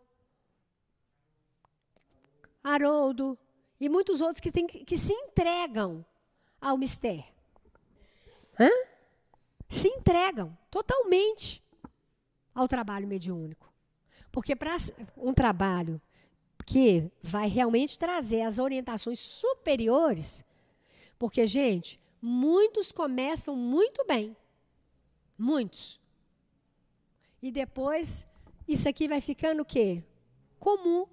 Haroldo 2.64 3.38
e 3.80 3.90
muitos 3.90 4.22
outros 4.22 4.40
que, 4.40 4.52
tem, 4.52 4.68
que 4.68 4.98
se 4.98 5.14
entregam 5.14 6.06
ao 6.60 6.78
mistério? 6.78 7.24
Hã? 8.60 8.70
Se 9.68 9.88
entregam 9.88 10.58
totalmente 10.70 11.64
ao 12.54 12.68
trabalho 12.68 13.08
mediúnico. 13.08 13.72
Porque 14.32 14.56
para 14.56 14.78
um 15.18 15.34
trabalho 15.34 16.02
que 16.66 17.12
vai 17.22 17.48
realmente 17.48 17.98
trazer 17.98 18.44
as 18.44 18.60
orientações 18.60 19.20
superiores, 19.20 20.46
porque, 21.18 21.48
gente, 21.48 22.00
muitos 22.22 22.92
começam 22.92 23.56
muito 23.56 24.06
bem. 24.06 24.36
Muitos. 25.38 26.00
E 27.42 27.52
depois, 27.52 28.28
isso 28.68 28.88
aqui 28.88 29.08
vai 29.08 29.22
ficando 29.22 29.64
o 29.64 29.66
quê? 29.66 30.04
Comum. 30.60 31.08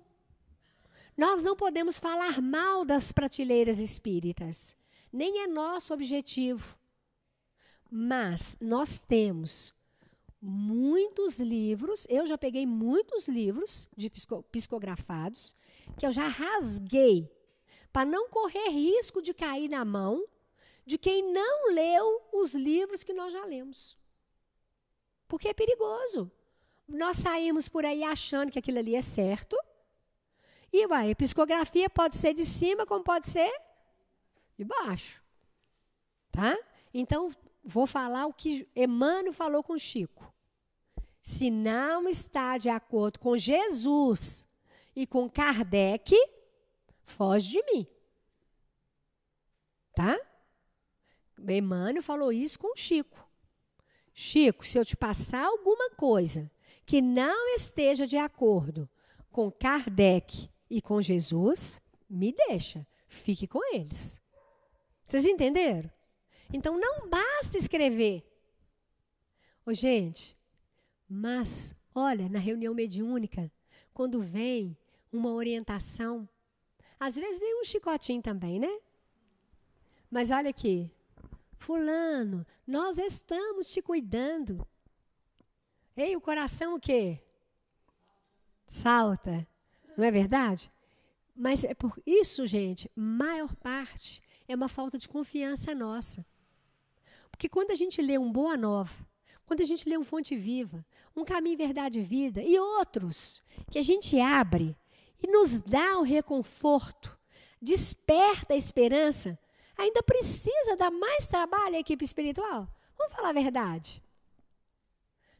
Nós 1.19 1.43
não 1.43 1.57
podemos 1.57 1.99
falar 1.99 2.41
mal 2.41 2.85
das 2.85 3.11
prateleiras 3.11 3.81
espíritas. 3.81 4.77
Nem 5.13 5.41
é 5.41 5.49
nosso 5.49 5.93
objetivo. 5.93 6.79
Mas 7.91 8.57
nós 8.61 9.01
temos 9.01 9.75
muitos 10.41 11.41
livros, 11.41 12.07
eu 12.09 12.25
já 12.25 12.39
peguei 12.39 12.65
muitos 12.65 13.27
livros 13.27 13.89
de 13.97 14.09
psicografados 14.53 15.57
que 15.99 16.07
eu 16.07 16.13
já 16.13 16.29
rasguei 16.29 17.29
para 17.93 18.05
não 18.05 18.29
correr 18.29 18.69
risco 18.69 19.21
de 19.21 19.35
cair 19.35 19.69
na 19.69 19.85
mão 19.85 20.25
de 20.87 20.97
quem 20.97 21.33
não 21.33 21.73
leu 21.73 22.23
os 22.33 22.55
livros 22.55 23.03
que 23.03 23.13
nós 23.13 23.33
já 23.33 23.45
lemos. 23.45 23.99
Porque 25.27 25.49
é 25.49 25.53
perigoso. 25.53 26.31
Nós 26.87 27.17
saímos 27.17 27.69
por 27.69 27.85
aí 27.85 28.05
achando 28.05 28.53
que 28.53 28.59
aquilo 28.61 28.79
ali 28.79 28.95
é 28.95 29.03
certo. 29.03 29.57
E 30.73 30.85
a 30.85 31.17
psicografia 31.17 31.89
pode 31.89 32.17
ser 32.17 32.35
de 32.35 32.45
cima, 32.45 32.85
como 32.85 33.03
pode 33.03 33.27
ser 33.27 33.51
de 34.57 34.65
baixo. 34.65 35.23
Tá? 36.31 36.57
Então, 36.93 37.35
vou 37.65 37.87
falar 37.87 38.27
o 38.27 38.33
que 38.33 38.69
Emmanuel 38.75 39.33
falou 39.33 39.63
com 39.63 39.79
Chico. 39.79 40.33
Se 41.23 41.51
não 41.51 42.09
está 42.09 42.59
de 42.59 42.69
acordo 42.69 43.19
com 43.19 43.37
Jesus 43.37 44.47
e 44.95 45.07
com 45.07 45.29
Kardec, 45.29 46.15
foge 47.03 47.51
de 47.51 47.63
mim. 47.73 47.87
Tá? 49.95 50.19
Emmanuel 51.49 52.03
falou 52.03 52.33
isso 52.33 52.59
com 52.59 52.77
Chico. 52.77 53.27
Chico, 54.13 54.67
se 54.67 54.77
eu 54.77 54.85
te 54.85 54.97
passar 54.97 55.45
alguma 55.45 55.91
coisa 55.91 56.51
que 56.85 57.01
não 57.01 57.55
esteja 57.55 58.07
de 58.07 58.17
acordo 58.17 58.89
com 59.31 59.51
Kardec 59.51 60.51
e 60.71 60.83
com 60.83 61.01
Jesus, 61.01 61.81
me 62.09 62.33
deixa, 62.33 62.87
fique 63.07 63.47
com 63.47 63.61
eles. 63.75 64.23
Vocês 65.05 65.25
entenderam? 65.25 65.91
Então 66.53 66.79
não 66.79 67.09
basta 67.09 67.57
escrever. 67.57 68.25
Ô, 69.65 69.73
gente, 69.73 70.37
mas, 71.09 71.75
olha, 71.95 72.29
na 72.29 72.39
reunião 72.39 72.75
mediúnica, 72.75 73.51
quando 73.93 74.23
vem 74.23 74.77
uma 75.13 75.33
orientação, 75.33 76.29
às 77.01 77.17
vezes 77.17 77.39
vem 77.39 77.61
um 77.61 77.65
chicotinho 77.65 78.23
também, 78.23 78.59
né? 78.59 78.81
Mas 80.11 80.31
olha 80.31 80.51
aqui, 80.51 80.91
Fulano, 81.57 82.47
nós 82.67 82.99
estamos 82.99 83.69
te 83.71 83.83
cuidando. 83.83 84.67
Ei, 85.97 86.17
o 86.17 86.21
coração 86.21 86.77
o 86.77 86.81
quê? 86.81 87.23
Salta. 88.67 89.47
Não 89.99 90.05
é 90.05 90.13
verdade? 90.13 90.71
Mas 91.35 91.65
é 91.65 91.75
por 91.75 92.01
isso, 92.07 92.47
gente, 92.47 92.89
maior 92.95 93.53
parte 93.57 94.23
é 94.47 94.55
uma 94.55 94.69
falta 94.69 94.97
de 94.97 95.09
confiança 95.09 95.75
nossa. 95.75 96.25
Porque 97.33 97.49
quando 97.49 97.73
a 97.73 97.75
gente 97.75 98.01
lê 98.01 98.17
um 98.17 98.31
Boa 98.31 98.57
Nova, 98.57 98.95
quando 99.45 99.61
a 99.61 99.65
gente 99.65 99.89
lê 99.89 99.99
um 99.99 100.05
Fonte 100.05 100.37
Viva, 100.37 100.87
um 101.17 101.25
Caminho, 101.25 101.59
Verdade 101.59 101.99
e 101.99 102.03
Vida 102.05 102.41
e 102.41 102.57
outros 102.61 103.43
que 103.73 103.79
a 103.81 103.83
gente 103.83 104.21
abre 104.21 104.77
e 105.21 105.27
nos 105.27 105.61
dá 105.63 105.99
o 105.99 106.05
reconforto, 106.05 107.19
desperta 107.61 108.55
a 108.55 108.57
esperança, 108.57 109.37
ainda 109.77 110.01
precisa 110.01 110.77
dar 110.77 110.93
mais 110.93 111.27
trabalho 111.27 111.75
à 111.75 111.81
equipe 111.81 112.05
espiritual? 112.05 112.73
Vamos 112.97 113.13
falar 113.13 113.31
a 113.31 113.33
verdade. 113.33 114.01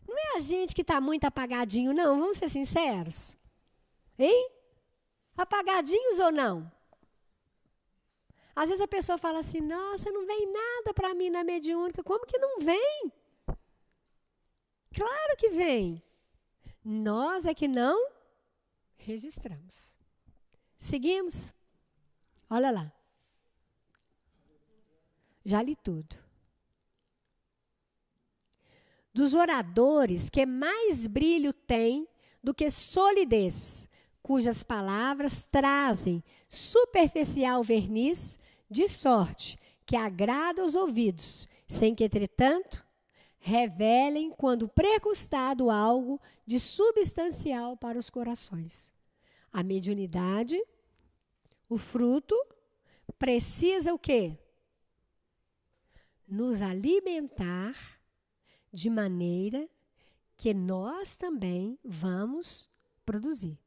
Não 0.05 0.19
é 0.19 0.37
a 0.39 0.41
gente 0.41 0.75
que 0.75 0.83
está 0.83 1.01
muito 1.01 1.27
apagadinho, 1.27 1.95
não, 1.95 2.19
vamos 2.19 2.39
ser 2.39 2.49
sinceros. 2.49 3.39
Hein? 4.19 4.51
Apagadinhos 5.37 6.19
ou 6.19 6.33
não? 6.33 6.71
Às 8.55 8.71
vezes 8.71 8.83
a 8.83 8.89
pessoa 8.89 9.17
fala 9.17 9.39
assim: 9.39 9.61
nossa, 9.61 10.11
não 10.11 10.27
vem 10.27 10.53
nada 10.53 10.93
para 10.93 11.15
mim 11.15 11.31
na 11.31 11.45
mediúnica. 11.45 12.03
Como 12.03 12.27
que 12.27 12.39
não 12.39 12.59
vem? 12.59 13.13
Claro 14.93 15.37
que 15.39 15.51
vem. 15.51 16.03
Nós 16.85 17.47
é 17.47 17.55
que 17.55 17.69
não 17.69 18.11
registramos. 18.97 19.97
Seguimos. 20.77 21.55
Olha 22.51 22.71
lá. 22.71 22.93
Já 25.45 25.63
li 25.63 25.77
tudo. 25.77 26.17
Dos 29.15 29.35
oradores 29.35 30.29
que 30.29 30.45
mais 30.45 31.07
brilho 31.07 31.53
têm 31.53 32.09
do 32.43 32.55
que 32.55 32.71
solidez, 32.71 33.88
cujas 34.29 34.63
palavras 34.63 35.49
trazem 35.51 36.23
superficial 36.51 37.65
verniz 37.65 38.39
de 38.71 38.87
sorte 38.87 39.59
que 39.87 39.97
agrada 39.97 40.61
aos 40.61 40.75
ouvidos, 40.75 41.49
sem 41.67 41.95
que, 41.95 42.05
entretanto, 42.05 42.85
revelem 43.39 44.31
quando 44.31 44.69
precustado 44.69 45.71
algo 45.71 46.21
de 46.47 46.61
substancial 46.61 47.75
para 47.75 47.99
os 47.99 48.11
corações. 48.11 48.93
A 49.51 49.63
mediunidade, 49.63 50.63
o 51.67 51.79
fruto 51.79 52.37
precisa 53.19 53.95
o 53.95 53.99
quê? 53.99 54.39
Nos 56.29 56.61
alimentar 56.61 57.75
de 58.71 58.91
maneira 58.91 59.67
que 60.37 60.53
nós 60.53 61.17
também 61.17 61.79
vamos 61.83 62.69
produzir. 63.07 63.59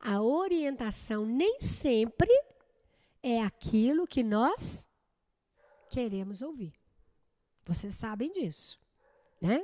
A 0.00 0.22
orientação 0.22 1.26
nem 1.26 1.60
sempre 1.60 2.30
é 3.22 3.42
aquilo 3.42 4.06
que 4.06 4.22
nós 4.22 4.88
queremos 5.90 6.40
ouvir. 6.40 6.72
Vocês 7.66 7.94
sabem 7.94 8.32
disso, 8.32 8.80
né? 9.40 9.62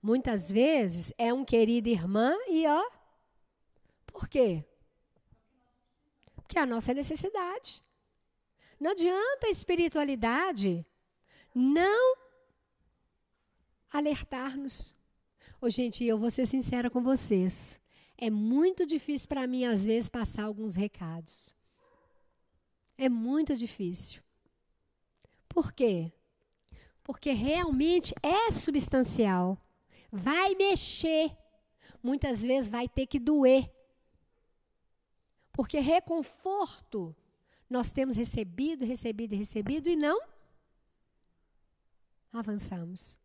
Muitas 0.00 0.50
vezes 0.50 1.12
é 1.18 1.32
um 1.32 1.44
querido 1.44 1.88
irmã 1.88 2.32
e 2.48 2.66
ó, 2.66 2.88
por 4.06 4.28
quê? 4.28 4.64
Porque 6.36 6.58
é 6.58 6.62
a 6.62 6.66
nossa 6.66 6.94
necessidade. 6.94 7.82
Não 8.78 8.92
adianta 8.92 9.46
a 9.46 9.50
espiritualidade 9.50 10.86
não 11.54 12.16
alertar-nos. 13.90 14.94
Ô, 15.60 15.70
gente, 15.70 16.04
eu 16.04 16.18
vou 16.18 16.30
ser 16.30 16.46
sincera 16.46 16.90
com 16.90 17.02
vocês. 17.02 17.80
É 18.16 18.30
muito 18.30 18.86
difícil 18.86 19.28
para 19.28 19.46
mim, 19.46 19.64
às 19.64 19.84
vezes, 19.84 20.08
passar 20.08 20.44
alguns 20.44 20.74
recados. 20.74 21.54
É 22.96 23.08
muito 23.08 23.56
difícil. 23.56 24.22
Por 25.48 25.72
quê? 25.72 26.12
Porque 27.02 27.32
realmente 27.32 28.14
é 28.22 28.50
substancial. 28.50 29.58
Vai 30.10 30.54
mexer. 30.54 31.36
Muitas 32.02 32.42
vezes 32.42 32.70
vai 32.70 32.88
ter 32.88 33.06
que 33.06 33.18
doer. 33.18 33.70
Porque 35.52 35.78
reconforto 35.78 37.14
nós 37.68 37.90
temos 37.90 38.16
recebido, 38.16 38.84
recebido 38.84 39.34
recebido 39.34 39.88
e 39.88 39.96
não 39.96 40.20
avançamos. 42.32 43.18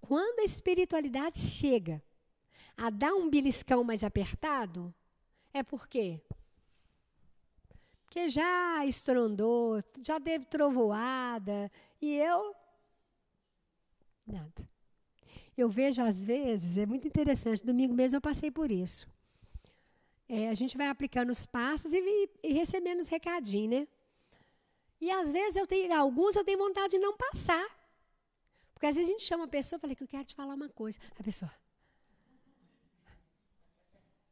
Quando 0.00 0.40
a 0.40 0.44
espiritualidade 0.44 1.38
chega 1.38 2.02
a 2.76 2.90
dar 2.90 3.14
um 3.14 3.28
beliscão 3.28 3.82
mais 3.84 4.02
apertado, 4.04 4.94
é 5.52 5.62
por 5.62 5.88
quê? 5.88 6.20
Porque 8.04 8.28
já 8.28 8.84
estrondou, 8.86 9.82
já 10.04 10.18
teve 10.20 10.44
trovoada, 10.44 11.70
e 12.00 12.16
eu. 12.16 12.54
Nada. 14.26 14.68
Eu 15.56 15.68
vejo 15.68 16.02
às 16.02 16.24
vezes, 16.24 16.78
é 16.78 16.86
muito 16.86 17.06
interessante, 17.06 17.64
domingo 17.64 17.94
mesmo 17.94 18.16
eu 18.16 18.20
passei 18.20 18.50
por 18.50 18.70
isso. 18.70 19.06
É, 20.28 20.48
a 20.48 20.54
gente 20.54 20.76
vai 20.76 20.88
aplicando 20.88 21.30
os 21.30 21.44
passos 21.44 21.92
e, 21.92 22.30
e 22.42 22.52
recebendo 22.52 23.00
os 23.00 23.08
recadinhos, 23.08 23.80
né? 23.80 23.88
E 25.00 25.10
às 25.10 25.32
vezes 25.32 25.56
eu 25.56 25.66
tenho, 25.66 25.92
alguns 25.92 26.36
eu 26.36 26.44
tenho 26.44 26.58
vontade 26.58 26.92
de 26.92 26.98
não 26.98 27.16
passar. 27.16 27.66
Porque 28.72 28.86
às 28.86 28.94
vezes 28.94 29.10
a 29.10 29.12
gente 29.12 29.24
chama 29.24 29.44
a 29.44 29.48
pessoa 29.48 29.78
e 29.78 29.80
fala 29.80 29.94
que 29.94 30.02
eu 30.02 30.08
quero 30.08 30.24
te 30.24 30.34
falar 30.34 30.54
uma 30.54 30.68
coisa. 30.68 30.98
A 31.18 31.22
pessoa. 31.22 31.50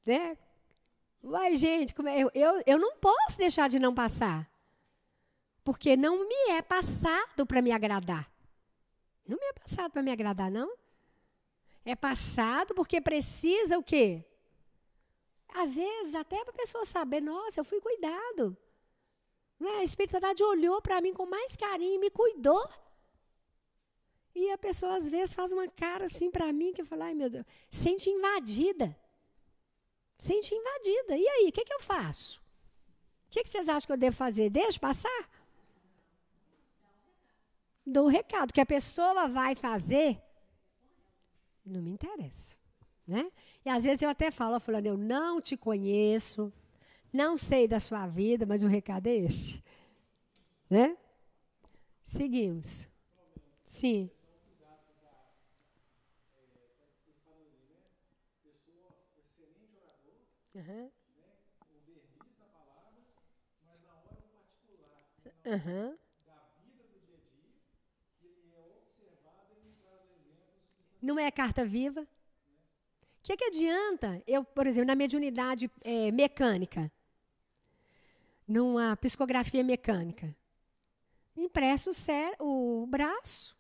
Né? 0.09 0.39
Gente, 1.59 1.95
como 1.95 2.09
é? 2.09 2.19
eu, 2.19 2.31
eu, 2.35 2.63
eu 2.67 2.79
não 2.79 2.97
posso 2.97 3.37
deixar 3.37 3.69
de 3.69 3.79
não 3.79 3.95
passar. 3.95 4.51
Porque 5.63 5.99
não 5.99 6.27
me 6.27 6.53
é 6.53 6.63
passado 6.63 7.45
para 7.47 7.61
me 7.61 7.73
agradar. 7.73 8.25
Não 9.27 9.37
me 9.37 9.45
é 9.45 9.53
passado 9.53 9.91
para 9.91 10.03
me 10.03 10.11
agradar, 10.11 10.51
não. 10.51 10.71
É 11.85 11.95
passado 11.95 12.75
porque 12.75 13.03
precisa 13.03 13.77
o 13.79 13.83
quê? 13.83 14.25
Às 15.51 15.75
vezes, 15.75 16.15
até 16.15 16.43
para 16.43 16.55
a 16.55 16.61
pessoa 16.63 16.87
saber, 16.87 17.21
nossa, 17.21 17.61
eu 17.61 17.65
fui 17.65 17.79
cuidado. 17.79 18.57
Né? 19.61 19.71
A 19.81 19.85
espiritualidade 19.85 20.43
olhou 20.43 20.81
para 20.81 21.03
mim 21.03 21.13
com 21.13 21.27
mais 21.27 21.55
carinho 21.55 21.97
e 21.97 21.99
me 21.99 22.11
cuidou. 22.11 22.67
E 24.35 24.51
a 24.53 24.57
pessoa, 24.57 24.97
às 24.97 25.07
vezes, 25.07 25.35
faz 25.35 25.53
uma 25.53 25.69
cara 25.69 26.07
assim 26.07 26.31
para 26.31 26.51
mim 26.51 26.73
que 26.73 26.81
eu 26.81 26.87
falo, 26.87 27.03
ai 27.03 27.15
meu 27.15 27.29
Deus, 27.29 27.45
sente 27.69 28.09
invadida. 28.09 28.97
Sente 30.19 30.55
invadida. 30.55 31.17
E 31.17 31.27
aí, 31.27 31.49
o 31.49 31.53
que, 31.53 31.65
que 31.65 31.73
eu 31.73 31.81
faço? 31.81 32.41
O 33.27 33.31
que, 33.31 33.45
que 33.45 33.49
vocês 33.49 33.69
acham 33.69 33.87
que 33.87 33.93
eu 33.93 33.97
devo 33.97 34.17
fazer? 34.17 34.51
Deixa 34.51 34.79
passar? 34.79 35.31
Dou 37.87 38.07
o 38.07 38.09
recado. 38.09 38.53
que 38.53 38.61
a 38.61 38.67
pessoa 38.67 39.29
vai 39.29 39.55
fazer, 39.55 40.21
não 41.65 41.81
me 41.81 41.91
interessa. 41.91 42.57
Né? 43.07 43.31
E 43.65 43.71
às 43.71 43.85
vezes 43.85 44.03
eu 44.03 44.11
até 44.11 44.31
falo, 44.31 44.61
falando, 44.61 44.87
eu 44.87 44.97
não 44.97 45.41
te 45.41 45.57
conheço, 45.57 46.53
não 47.13 47.37
sei 47.37 47.67
da 47.67 47.81
sua 47.81 48.07
vida, 48.07 48.45
mas 48.45 48.63
o 48.63 48.67
recado 48.67 49.07
é 49.07 49.17
esse. 49.17 49.63
Né? 50.69 50.97
Seguimos. 52.03 52.87
Sim. 53.65 54.11
Uhum. 60.59 60.91
O 61.71 61.79
verniz 61.87 62.19
da 62.37 62.47
palavra, 62.47 62.93
mas 63.65 63.81
na 63.87 63.95
hora 63.95 64.17
particular, 64.35 65.07
uhum. 65.47 65.97
da 66.27 66.35
vida 66.65 66.83
do 66.83 66.99
dia 67.07 67.15
a 67.15 67.31
dia, 67.31 67.63
que 68.19 68.27
ele 68.27 68.53
é 68.57 68.67
observado 68.77 69.55
e 69.55 69.73
traz 69.81 70.03
exemplos. 70.11 70.99
Não 71.01 71.17
é 71.17 71.31
carta 71.31 71.65
viva? 71.65 72.01
O 72.01 72.07
que, 73.23 73.37
que 73.37 73.45
adianta 73.45 74.21
eu, 74.27 74.43
por 74.43 74.67
exemplo, 74.67 74.89
na 74.89 74.97
mediunidade 74.97 75.71
é, 75.83 76.11
mecânica, 76.11 76.91
numa 78.49 78.97
psicografia 78.97 79.63
mecânica, 79.63 80.35
impresso 81.37 81.91
o, 82.41 82.83
o 82.83 82.87
braço, 82.89 83.57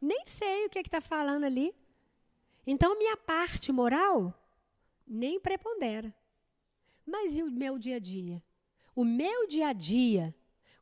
nem 0.00 0.24
sei 0.28 0.66
o 0.66 0.70
que 0.70 0.78
está 0.78 1.00
falando 1.00 1.42
ali. 1.42 1.74
Então, 2.64 2.96
minha 2.96 3.16
parte 3.16 3.72
moral 3.72 4.32
nem 5.06 5.40
prepondera. 5.40 6.14
Mas 7.06 7.36
e 7.36 7.42
o 7.42 7.50
meu 7.50 7.78
dia 7.78 7.96
a 7.96 7.98
dia? 7.98 8.42
O 8.94 9.04
meu 9.04 9.46
dia 9.46 9.68
a 9.68 9.72
dia, 9.72 10.34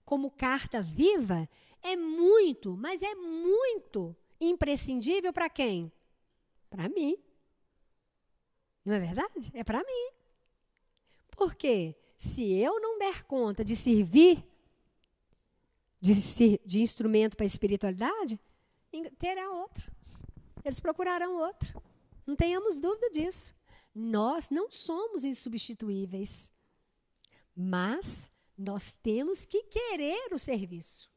como 0.05 0.31
carta 0.31 0.83
viva, 0.83 1.49
é 1.83 1.97
muito, 1.97 2.77
mas 2.77 3.03
é 3.03 3.15
muito 3.15 4.15
imprescindível 4.41 5.33
para 5.33 5.49
quem? 5.49 5.91
Para 6.69 6.89
mim. 6.89 7.17
Não 8.85 8.95
é 8.95 9.01
verdade? 9.01 9.51
É 9.55 9.63
para 9.65 9.79
mim. 9.79 10.13
Porque 11.31 11.97
se 12.17 12.53
eu 12.53 12.81
não 12.81 12.99
der 12.99 13.25
conta 13.25 13.65
de 13.65 13.75
servir 13.75 14.45
de, 16.01 16.13
de 16.65 16.81
instrumento 16.81 17.37
para 17.37 17.45
a 17.45 17.47
espiritualidade, 17.47 18.41
terá 19.19 19.51
outros. 19.51 20.23
Eles 20.65 20.81
procurarão 20.81 21.37
outro. 21.37 21.81
Não 22.27 22.35
tenhamos 22.37 22.79
dúvida 22.79 23.11
disso. 23.11 23.55
Nós 23.95 24.51
não 24.51 24.71
somos 24.71 25.25
insubstituíveis, 25.25 26.53
mas 27.57 28.31
nós 28.57 28.97
temos 28.97 29.45
que 29.45 29.65
querer 29.65 30.33
o 30.33 30.39
serviço. 30.39 31.11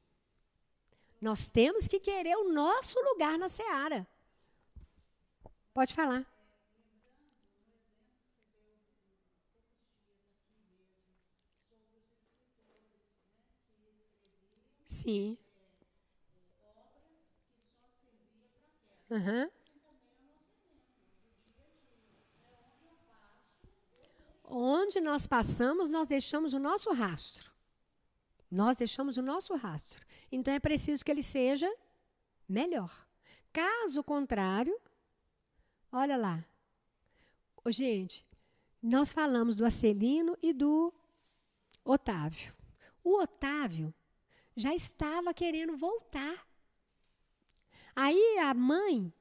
Nós 1.21 1.49
temos 1.49 1.87
que 1.87 1.99
querer 1.99 2.35
o 2.35 2.51
nosso 2.51 2.99
lugar 3.01 3.37
na 3.37 3.47
seara. 3.47 4.07
Pode 5.73 5.93
falar. 5.93 6.25
Sim. 14.85 15.37
Uhum. 19.09 19.49
Onde 24.43 24.99
nós 24.99 25.25
passamos, 25.25 25.89
nós 25.89 26.07
deixamos 26.07 26.53
o 26.53 26.59
nosso 26.59 26.91
rastro. 26.91 27.51
Nós 28.49 28.77
deixamos 28.77 29.17
o 29.17 29.21
nosso 29.21 29.55
rastro. 29.55 30.05
Então 30.31 30.53
é 30.53 30.59
preciso 30.59 31.03
que 31.03 31.11
ele 31.11 31.23
seja 31.23 31.71
melhor. 32.47 32.91
Caso 33.51 34.03
contrário, 34.03 34.79
olha 35.91 36.17
lá. 36.17 36.45
Gente, 37.67 38.25
nós 38.81 39.13
falamos 39.13 39.55
do 39.55 39.65
Acelino 39.65 40.37
e 40.41 40.51
do 40.53 40.93
Otávio. 41.83 42.53
O 43.03 43.19
Otávio 43.21 43.93
já 44.55 44.73
estava 44.73 45.33
querendo 45.33 45.75
voltar. 45.75 46.47
Aí 47.95 48.37
a 48.39 48.53
mãe 48.53 49.13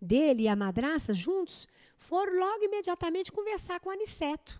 dele 0.00 0.42
e 0.42 0.48
a 0.48 0.56
madraça, 0.56 1.12
juntos, 1.12 1.68
foram 1.96 2.38
logo 2.38 2.64
imediatamente 2.64 3.32
conversar 3.32 3.80
com 3.80 3.88
o 3.88 3.92
Aniceto. 3.92 4.59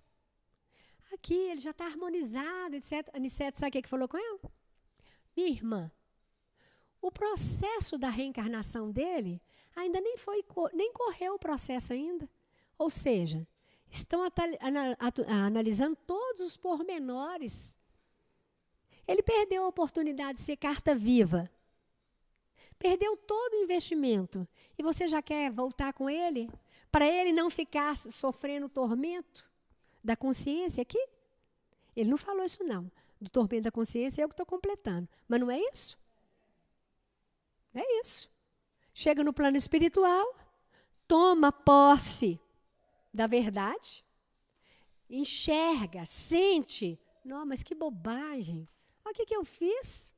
Aqui, 1.12 1.34
ele 1.34 1.60
já 1.60 1.70
está 1.70 1.86
harmonizado, 1.86 2.76
etc. 2.76 3.08
Aniceto, 3.14 3.58
sabe 3.58 3.68
o 3.68 3.72
que, 3.72 3.78
é 3.78 3.82
que 3.82 3.88
falou 3.88 4.08
com 4.08 4.16
ela? 4.16 4.40
Minha 5.36 5.48
irmã, 5.48 5.92
o 7.00 7.10
processo 7.10 7.98
da 7.98 8.08
reencarnação 8.08 8.90
dele 8.90 9.42
ainda 9.74 10.00
nem 10.00 10.16
foi, 10.16 10.44
nem 10.72 10.92
correu 10.92 11.34
o 11.34 11.38
processo 11.38 11.92
ainda. 11.92 12.28
Ou 12.78 12.90
seja, 12.90 13.46
estão 13.90 14.22
analisando 15.26 15.96
todos 16.06 16.40
os 16.42 16.56
pormenores. 16.56 17.76
Ele 19.06 19.22
perdeu 19.22 19.64
a 19.64 19.68
oportunidade 19.68 20.38
de 20.38 20.44
ser 20.44 20.56
carta 20.56 20.94
viva. 20.94 21.50
Perdeu 22.78 23.16
todo 23.16 23.54
o 23.54 23.62
investimento. 23.62 24.46
E 24.78 24.82
você 24.82 25.08
já 25.08 25.20
quer 25.20 25.50
voltar 25.50 25.92
com 25.92 26.08
ele? 26.08 26.48
Para 26.90 27.06
ele 27.06 27.32
não 27.32 27.50
ficar 27.50 27.96
sofrendo 27.96 28.68
tormento 28.68 29.49
da 30.02 30.16
consciência 30.16 30.82
aqui? 30.82 31.02
Ele 31.94 32.10
não 32.10 32.16
falou 32.16 32.44
isso, 32.44 32.62
não. 32.64 32.90
Do 33.20 33.30
tormento 33.30 33.64
da 33.64 33.70
consciência 33.70 34.22
é 34.22 34.24
eu 34.24 34.28
que 34.28 34.32
estou 34.32 34.46
completando. 34.46 35.08
Mas 35.28 35.40
não 35.40 35.50
é 35.50 35.58
isso? 35.58 35.98
É 37.74 38.00
isso. 38.00 38.30
Chega 38.92 39.22
no 39.22 39.32
plano 39.32 39.56
espiritual, 39.56 40.34
toma 41.06 41.52
posse 41.52 42.40
da 43.12 43.26
verdade, 43.26 44.04
enxerga, 45.08 46.04
sente. 46.04 46.98
Não, 47.24 47.44
mas 47.44 47.62
que 47.62 47.74
bobagem. 47.74 48.68
Olha 49.04 49.12
o 49.12 49.14
que, 49.14 49.26
que 49.26 49.36
eu 49.36 49.44
fiz. 49.44 50.12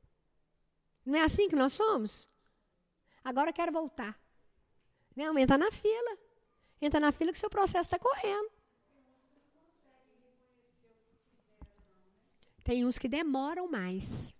Não 1.05 1.19
é 1.19 1.23
assim 1.23 1.49
que 1.49 1.55
nós 1.55 1.73
somos? 1.73 2.29
Agora 3.23 3.49
eu 3.49 3.53
quero 3.53 3.71
voltar. 3.71 4.19
Não, 5.15 5.37
entra 5.37 5.57
na 5.57 5.71
fila. 5.71 6.17
Entra 6.81 6.99
na 6.99 7.11
fila 7.11 7.31
que 7.31 7.37
seu 7.37 7.49
processo 7.49 7.87
está 7.87 7.99
correndo. 7.99 8.51
Tem 12.63 12.85
uns 12.85 12.97
que 12.97 13.07
demoram 13.07 13.69
mais. 13.69 14.33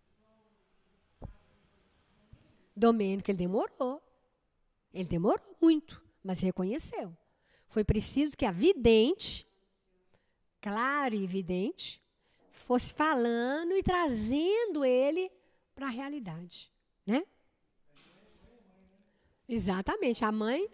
Domênico, 2.75 3.29
ele 3.29 3.37
demorou. 3.37 4.01
Ele 4.93 5.07
demorou 5.07 5.57
muito, 5.61 6.01
mas 6.23 6.39
reconheceu. 6.41 7.15
Foi 7.67 7.83
preciso 7.83 8.37
que 8.37 8.45
a 8.45 8.51
vidente, 8.51 9.47
claro 10.61 11.15
e 11.15 11.23
evidente, 11.23 12.01
fosse 12.49 12.93
falando 12.93 13.73
e 13.73 13.83
trazendo 13.83 14.85
ele 14.85 15.31
para 15.73 15.87
a 15.87 15.89
realidade, 15.89 16.71
né? 17.05 17.25
Exatamente, 19.49 20.23
a 20.23 20.31
mãe. 20.31 20.69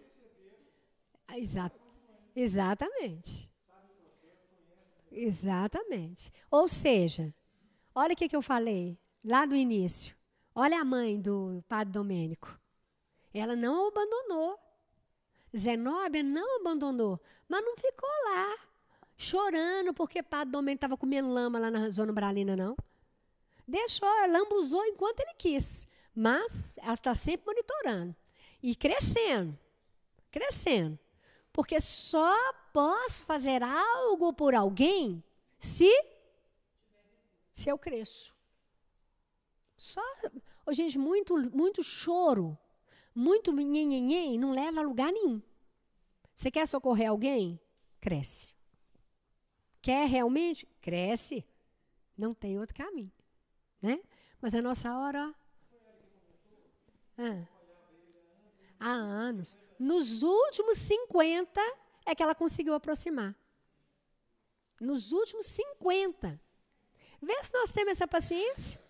Exa 1.34 1.72
exatamente. 2.36 3.50
Exatamente. 5.10 6.32
Ou 6.50 6.68
seja, 6.68 7.34
olha 8.00 8.14
o 8.14 8.16
que, 8.16 8.28
que 8.28 8.36
eu 8.36 8.42
falei 8.42 8.98
lá 9.22 9.44
do 9.44 9.54
início. 9.54 10.16
Olha 10.54 10.80
a 10.80 10.84
mãe 10.84 11.20
do 11.20 11.62
padre 11.68 11.92
Domênico. 11.92 12.58
Ela 13.32 13.54
não 13.54 13.84
o 13.84 13.88
abandonou. 13.88 14.58
Zenóbia 15.56 16.22
não 16.22 16.60
abandonou, 16.60 17.20
mas 17.48 17.62
não 17.64 17.76
ficou 17.76 18.08
lá 18.24 18.56
chorando 19.16 19.92
porque 19.92 20.22
padre 20.22 20.52
Domênico 20.52 20.78
estava 20.78 20.96
comendo 20.96 21.28
lama 21.28 21.58
lá 21.58 21.70
na 21.70 21.90
zona 21.90 22.12
bralina, 22.12 22.56
não. 22.56 22.74
Deixou, 23.68 24.08
lambuzou 24.28 24.84
enquanto 24.86 25.20
ele 25.20 25.34
quis. 25.36 25.86
Mas 26.14 26.78
ela 26.78 26.94
está 26.94 27.14
sempre 27.14 27.46
monitorando. 27.46 28.16
E 28.62 28.74
crescendo. 28.74 29.56
Crescendo. 30.30 30.98
Porque 31.52 31.80
só 31.80 32.34
posso 32.72 33.22
fazer 33.24 33.62
algo 33.62 34.32
por 34.32 34.54
alguém 34.54 35.22
se 35.58 35.90
se 37.60 37.68
eu 37.68 37.78
cresço. 37.78 38.34
Só, 39.76 40.02
oh, 40.66 40.72
gente, 40.72 40.98
muito, 40.98 41.36
muito 41.54 41.82
choro, 41.82 42.58
muito 43.14 43.52
nhenhenhen 43.52 44.38
não 44.38 44.50
leva 44.50 44.80
a 44.80 44.82
lugar 44.82 45.12
nenhum. 45.12 45.42
Você 46.34 46.50
quer 46.50 46.66
socorrer 46.66 47.10
alguém? 47.10 47.60
Cresce. 48.00 48.54
Quer 49.82 50.08
realmente? 50.08 50.66
Cresce. 50.80 51.44
Não 52.16 52.32
tem 52.32 52.58
outro 52.58 52.74
caminho. 52.74 53.12
Né? 53.82 54.00
Mas 54.40 54.54
a 54.54 54.62
nossa 54.62 54.96
hora. 54.96 55.34
Ah, 57.18 57.46
há 58.78 58.90
anos. 58.90 59.58
Nos 59.78 60.22
últimos 60.22 60.78
50 60.78 61.60
é 62.06 62.14
que 62.14 62.22
ela 62.22 62.34
conseguiu 62.34 62.72
aproximar. 62.72 63.36
Nos 64.80 65.12
últimos 65.12 65.44
50. 65.46 66.40
Vê 67.22 67.44
se 67.44 67.52
nós 67.52 67.70
temos 67.70 67.92
essa 67.92 68.08
paciência. 68.08 68.80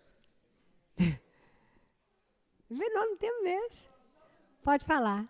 Vê, 0.96 2.88
nós 2.90 3.08
não 3.08 3.16
temos 3.16 3.42
mesmo. 3.42 3.90
Pode 4.62 4.84
falar. 4.84 5.28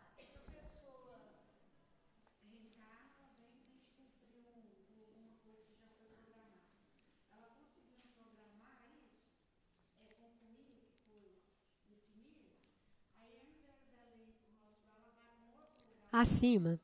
Acima. 16.13 16.79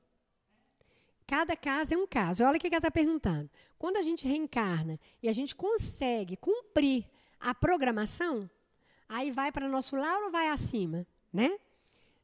Cada 1.27 1.57
caso 1.57 1.95
é 1.95 1.97
um 1.97 2.07
caso. 2.07 2.45
Olha 2.45 2.57
o 2.57 2.61
que 2.61 2.68
ela 2.68 2.77
está 2.77 2.91
perguntando. 2.91 3.51
Quando 3.79 3.97
a 3.97 4.03
gente 4.03 4.27
reencarna 4.27 4.99
e 5.22 5.29
a 5.29 5.33
gente 5.33 5.55
consegue 5.55 6.37
cumprir 6.37 7.05
a 7.41 7.55
programação, 7.55 8.49
aí 9.09 9.31
vai 9.31 9.51
para 9.51 9.68
nosso 9.68 9.97
lar 9.97 10.22
ou 10.22 10.31
vai 10.31 10.49
acima, 10.49 11.07
né? 11.33 11.59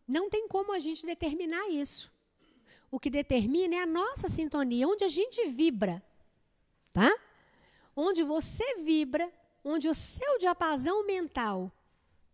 Não 0.06 0.30
tem 0.30 0.46
como 0.48 0.72
a 0.72 0.78
gente 0.78 1.04
determinar 1.04 1.68
isso. 1.68 2.12
O 2.90 3.00
que 3.00 3.10
determina 3.10 3.74
é 3.76 3.78
a 3.80 3.86
nossa 3.86 4.28
sintonia, 4.28 4.86
onde 4.86 5.04
a 5.04 5.08
gente 5.08 5.46
vibra, 5.48 6.02
tá? 6.92 7.10
Onde 7.96 8.22
você 8.22 8.76
vibra, 8.82 9.32
onde 9.64 9.88
o 9.88 9.94
seu 9.94 10.38
diapasão 10.38 11.04
mental 11.06 11.72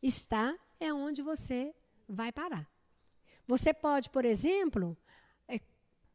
está, 0.03 0.57
é 0.81 0.93
onde 0.93 1.23
você 1.23 1.75
vai 2.09 2.33
parar. 2.33 2.69
Você 3.47 3.73
pode, 3.73 4.11
por 4.11 4.25
exemplo, 4.25 4.97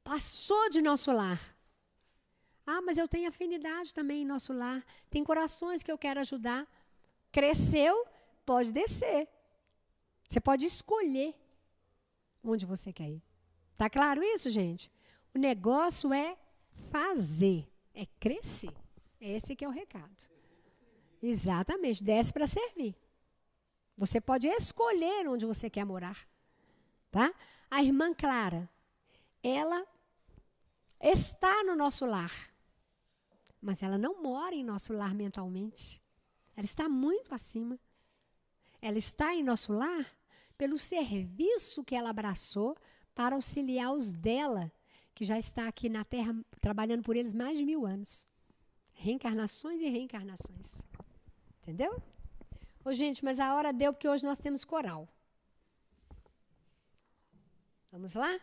passou 0.03 0.69
de 0.69 0.81
nosso 0.81 1.11
lar. 1.11 1.39
Ah, 2.65 2.81
mas 2.81 2.97
eu 2.97 3.07
tenho 3.07 3.29
afinidade 3.29 3.93
também 3.93 4.21
em 4.21 4.25
nosso 4.25 4.53
lar. 4.53 4.83
Tem 5.09 5.23
corações 5.23 5.83
que 5.83 5.91
eu 5.91 5.97
quero 5.97 6.19
ajudar. 6.21 6.67
Cresceu, 7.31 8.05
pode 8.45 8.71
descer. 8.71 9.27
Você 10.27 10.39
pode 10.39 10.65
escolher 10.65 11.35
onde 12.43 12.65
você 12.65 12.93
quer 12.93 13.09
ir. 13.09 13.23
Tá 13.75 13.89
claro 13.89 14.23
isso, 14.23 14.49
gente? 14.49 14.91
O 15.33 15.39
negócio 15.39 16.13
é 16.13 16.37
fazer, 16.89 17.67
é 17.93 18.05
crescer. 18.19 18.73
Esse 19.19 19.55
que 19.55 19.65
é 19.65 19.67
o 19.67 19.71
recado. 19.71 20.29
Exatamente, 21.21 22.03
desce 22.03 22.31
para 22.31 22.45
servir. 22.45 22.95
Você 23.97 24.19
pode 24.19 24.47
escolher 24.47 25.27
onde 25.27 25.45
você 25.45 25.69
quer 25.69 25.85
morar. 25.85 26.27
Tá? 27.11 27.33
A 27.69 27.81
irmã 27.81 28.13
Clara, 28.13 28.69
ela 29.41 29.85
está 31.03 31.63
no 31.65 31.75
nosso 31.75 32.05
lar, 32.05 32.31
mas 33.61 33.83
ela 33.83 33.97
não 33.97 34.21
mora 34.23 34.55
em 34.55 34.63
nosso 34.63 34.93
lar 34.93 35.13
mentalmente. 35.13 36.01
Ela 36.55 36.65
está 36.65 36.87
muito 36.87 37.35
acima. 37.35 37.77
Ela 38.81 38.97
está 38.97 39.33
em 39.33 39.43
nosso 39.43 39.73
lar 39.73 40.05
pelo 40.57 40.79
serviço 40.79 41.83
que 41.83 41.95
ela 41.95 42.09
abraçou 42.09 42.77
para 43.13 43.35
auxiliar 43.35 43.93
os 43.93 44.13
dela, 44.13 44.71
que 45.13 45.25
já 45.25 45.37
está 45.37 45.67
aqui 45.67 45.89
na 45.89 46.03
Terra 46.05 46.33
trabalhando 46.61 47.03
por 47.03 47.15
eles 47.15 47.33
mais 47.33 47.57
de 47.57 47.65
mil 47.65 47.85
anos. 47.85 48.25
Reencarnações 48.93 49.81
e 49.81 49.89
reencarnações. 49.89 50.81
Entendeu? 51.61 52.01
Ô, 52.85 52.93
gente, 52.93 53.23
mas 53.23 53.39
a 53.39 53.53
hora 53.55 53.71
deu 53.71 53.93
porque 53.93 54.07
hoje 54.07 54.25
nós 54.25 54.39
temos 54.39 54.63
coral. 54.63 55.07
Vamos 57.91 58.15
lá? 58.15 58.39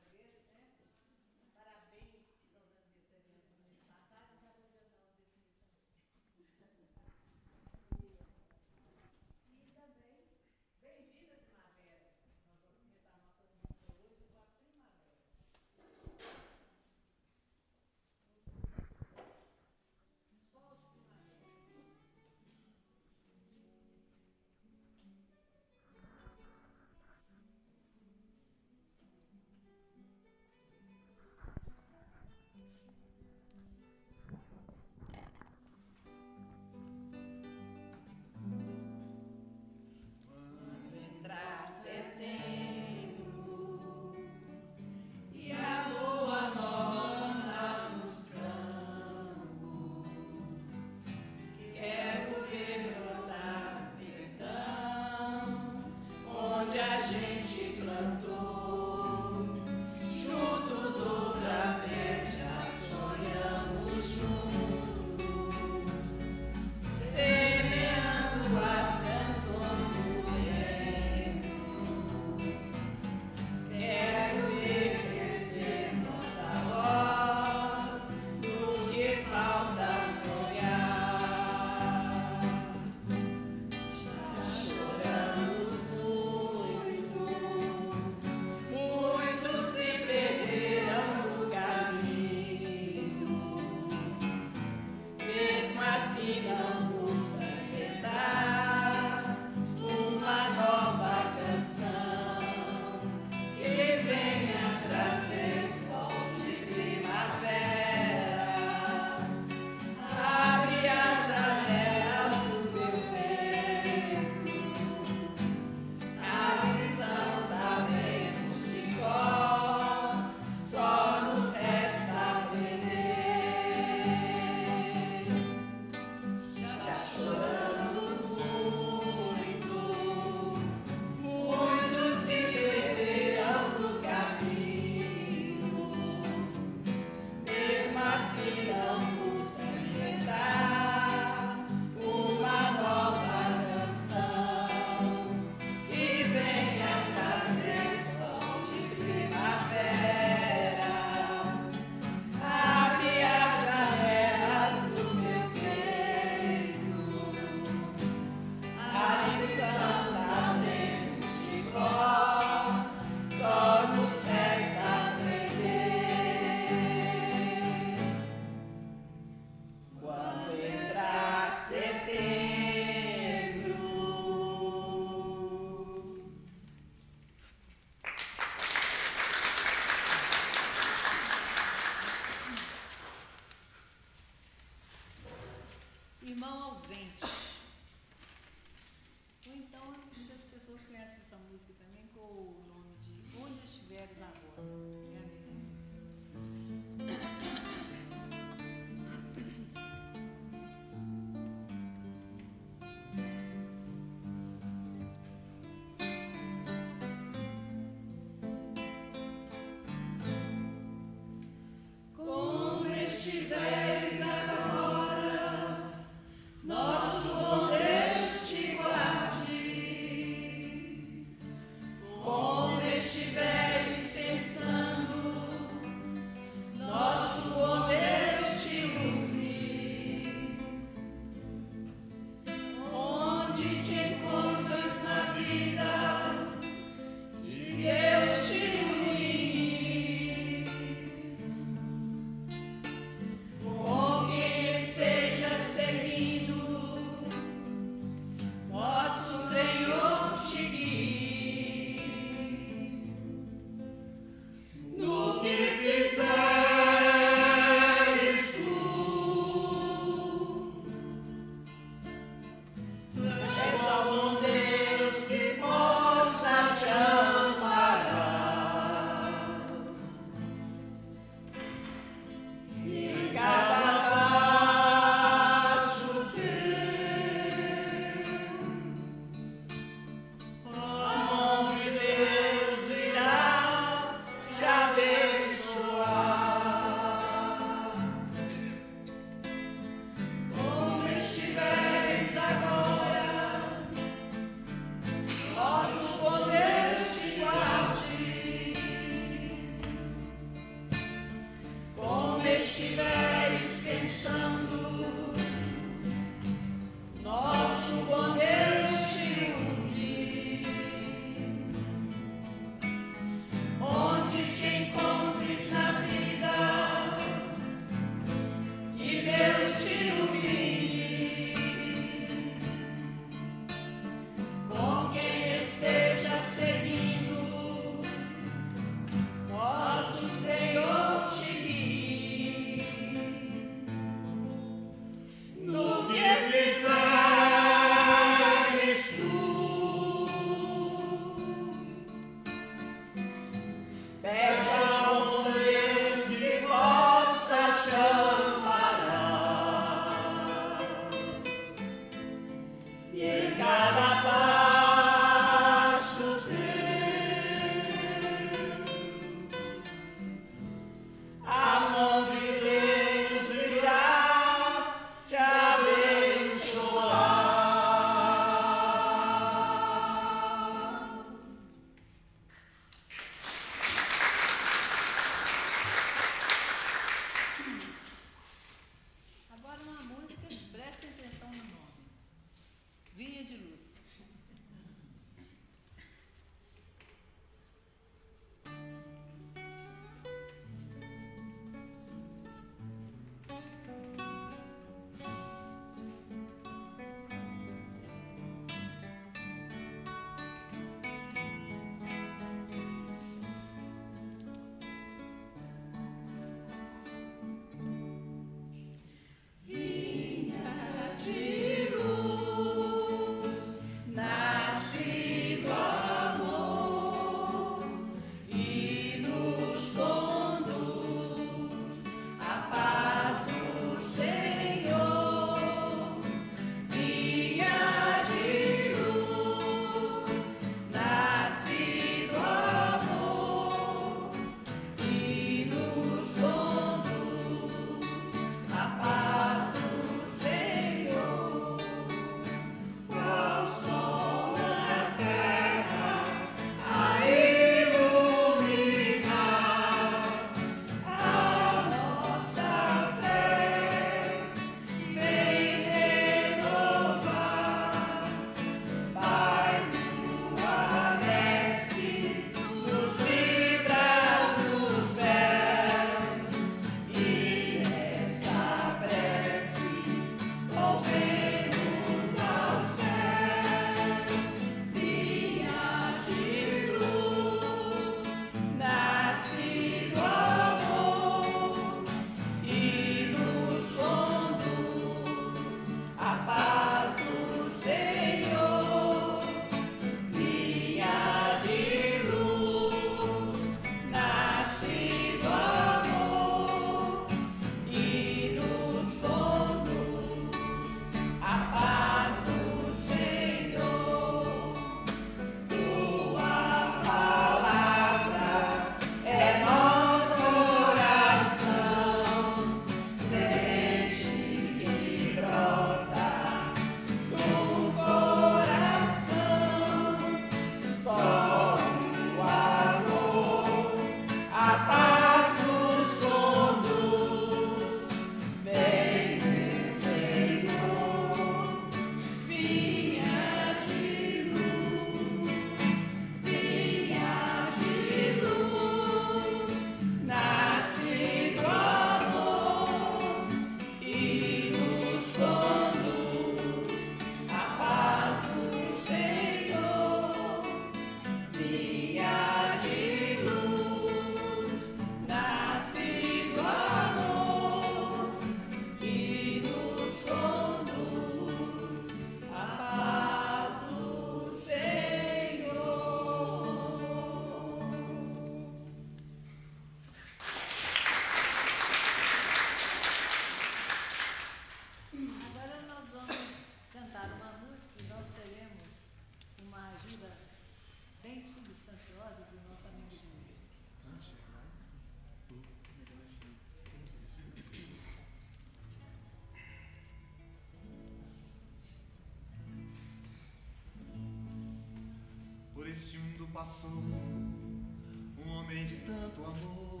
passou 596.54 596.88
um 596.88 598.48
homem 598.48 598.86
de 598.86 598.98
tanto 598.98 599.44
amor. 599.44 600.00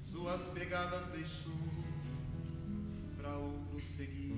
Suas 0.00 0.46
pegadas 0.46 1.06
deixou 1.06 1.52
para 3.16 3.36
outro 3.36 3.82
seguir. 3.82 4.36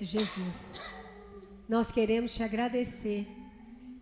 e 0.00 0.04
Mestre 0.04 0.06
Jesus, 0.06 0.80
nós 1.68 1.92
queremos 1.92 2.34
te 2.34 2.42
agradecer 2.42 3.26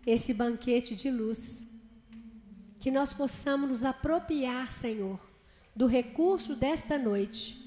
esse 0.05 0.33
banquete 0.33 0.95
de 0.95 1.11
luz. 1.11 1.67
Que 2.79 2.89
nós 2.89 3.11
possamos 3.11 3.69
nos 3.69 3.83
apropriar, 3.83 4.71
Senhor, 4.71 5.19
do 5.75 5.87
recurso 5.87 6.55
desta 6.55 6.97
noite, 6.97 7.57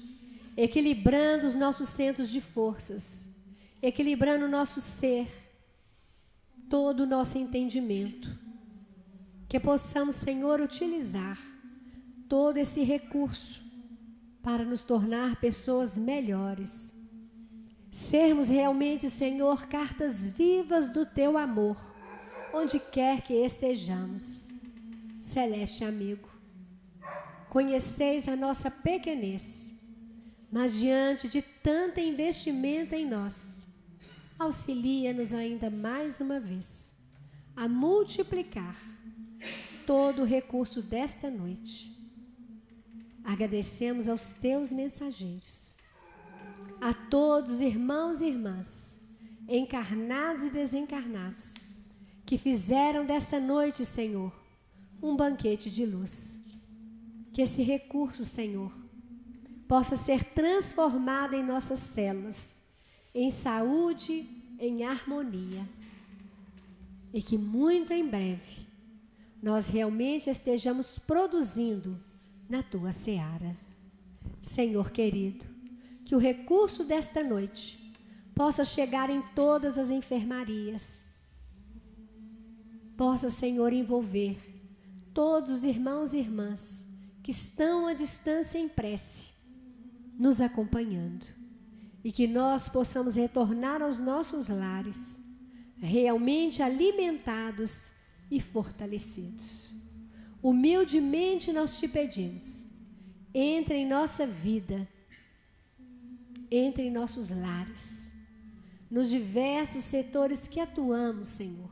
equilibrando 0.57 1.45
os 1.45 1.53
nossos 1.53 1.87
centros 1.89 2.29
de 2.29 2.41
forças, 2.41 3.29
equilibrando 3.81 4.45
o 4.45 4.49
nosso 4.49 4.81
ser, 4.81 5.27
todo 6.67 7.01
o 7.01 7.05
nosso 7.05 7.37
entendimento. 7.37 8.35
Que 9.47 9.59
possamos, 9.59 10.15
Senhor, 10.15 10.59
utilizar 10.59 11.37
todo 12.27 12.57
esse 12.57 12.83
recurso 12.83 13.61
para 14.41 14.65
nos 14.65 14.83
tornar 14.83 15.35
pessoas 15.35 15.95
melhores. 15.97 16.92
Sermos 17.93 18.49
realmente, 18.49 19.07
Senhor, 19.07 19.67
cartas 19.67 20.25
vivas 20.25 20.89
do 20.89 21.05
teu 21.05 21.37
amor, 21.37 21.77
onde 22.51 22.79
quer 22.79 23.21
que 23.21 23.35
estejamos. 23.35 24.51
Celeste 25.19 25.83
amigo, 25.83 26.27
conheceis 27.49 28.27
a 28.27 28.35
nossa 28.35 28.71
pequenez, 28.71 29.75
mas 30.51 30.73
diante 30.73 31.27
de 31.27 31.43
tanto 31.43 31.99
investimento 31.99 32.95
em 32.95 33.07
nós, 33.07 33.67
auxilia-nos 34.39 35.31
ainda 35.31 35.69
mais 35.69 36.19
uma 36.19 36.39
vez 36.39 36.93
a 37.55 37.67
multiplicar 37.67 38.75
todo 39.85 40.23
o 40.23 40.25
recurso 40.25 40.81
desta 40.81 41.29
noite 41.29 41.93
Agradecemos 43.23 44.09
aos 44.09 44.31
teus 44.31 44.71
mensageiros, 44.71 45.72
a 46.81 46.93
todos, 46.93 47.61
irmãos 47.61 48.21
e 48.21 48.27
irmãs, 48.27 48.99
encarnados 49.47 50.45
e 50.45 50.49
desencarnados, 50.49 51.55
que 52.25 52.37
fizeram 52.37 53.05
dessa 53.05 53.39
noite, 53.39 53.85
Senhor, 53.85 54.33
um 55.01 55.15
banquete 55.15 55.69
de 55.69 55.85
luz. 55.85 56.41
Que 57.31 57.41
esse 57.41 57.61
recurso, 57.63 58.23
Senhor, 58.23 58.71
possa 59.67 59.97
ser 59.97 60.23
transformado 60.23 61.33
em 61.33 61.43
nossas 61.43 61.79
células, 61.79 62.61
em 63.13 63.29
saúde, 63.29 64.27
em 64.59 64.83
harmonia. 64.83 65.67
E 67.13 67.21
que 67.21 67.37
muito 67.37 67.91
em 67.91 68.07
breve 68.07 68.67
nós 69.41 69.67
realmente 69.67 70.29
estejamos 70.29 70.97
produzindo 70.97 71.99
na 72.49 72.63
tua 72.63 72.91
seara. 72.93 73.57
Senhor 74.41 74.89
querido, 74.89 75.45
que 76.13 76.15
o 76.15 76.19
recurso 76.19 76.83
desta 76.83 77.23
noite 77.23 77.91
possa 78.35 78.63
chegar 78.63 79.09
em 79.09 79.19
todas 79.33 79.79
as 79.79 79.89
enfermarias, 79.89 81.05
possa, 82.95 83.31
Senhor, 83.31 83.73
envolver 83.73 84.37
todos 85.11 85.51
os 85.51 85.63
irmãos 85.63 86.13
e 86.13 86.19
irmãs 86.19 86.85
que 87.23 87.31
estão 87.31 87.87
à 87.87 87.95
distância 87.95 88.59
em 88.59 88.69
prece, 88.69 89.31
nos 90.19 90.39
acompanhando, 90.39 91.25
e 92.03 92.11
que 92.11 92.27
nós 92.27 92.69
possamos 92.69 93.15
retornar 93.15 93.81
aos 93.81 93.99
nossos 93.99 94.49
lares, 94.49 95.19
realmente 95.79 96.61
alimentados 96.61 97.91
e 98.29 98.39
fortalecidos. 98.39 99.73
Humildemente 100.43 101.51
nós 101.51 101.79
te 101.79 101.87
pedimos, 101.87 102.67
entre 103.33 103.77
em 103.77 103.87
nossa 103.87 104.27
vida, 104.27 104.87
entre 106.55 106.83
em 106.83 106.91
nossos 106.91 107.31
lares, 107.31 108.13
nos 108.89 109.09
diversos 109.09 109.83
setores 109.83 110.47
que 110.47 110.59
atuamos, 110.59 111.27
Senhor, 111.29 111.71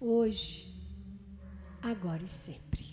hoje, 0.00 0.74
agora 1.82 2.22
e 2.24 2.28
sempre. 2.28 2.83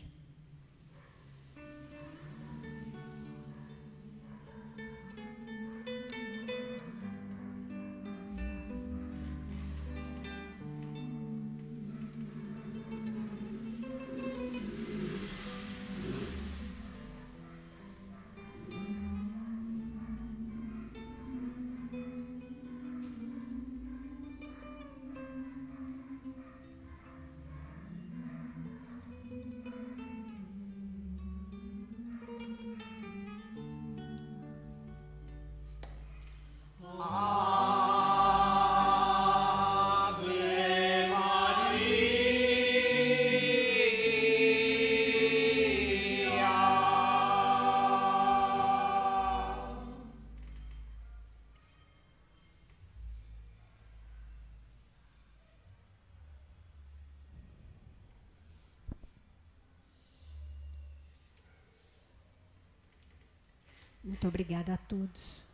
Muito 64.21 64.35
obrigada 64.35 64.75
a 64.75 64.77
todos. 64.77 65.47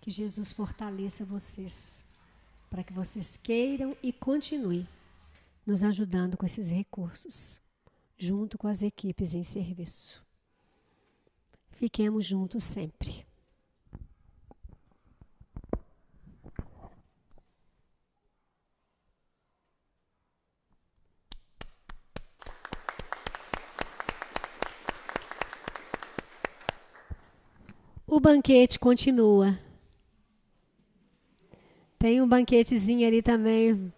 Que 0.00 0.10
Jesus 0.10 0.52
fortaleça 0.52 1.22
vocês, 1.22 2.06
para 2.70 2.82
que 2.82 2.94
vocês 2.94 3.36
queiram 3.36 3.94
e 4.02 4.10
continuem 4.10 4.88
nos 5.66 5.82
ajudando 5.82 6.34
com 6.34 6.46
esses 6.46 6.70
recursos, 6.70 7.60
junto 8.16 8.56
com 8.56 8.66
as 8.66 8.82
equipes 8.82 9.34
em 9.34 9.44
serviço. 9.44 10.24
Fiquemos 11.72 12.24
juntos 12.24 12.64
sempre. 12.64 13.26
O 28.20 28.22
banquete 28.22 28.78
continua. 28.78 29.58
Tem 31.98 32.20
um 32.20 32.28
banquetezinho 32.28 33.08
ali 33.08 33.22
também 33.22 33.90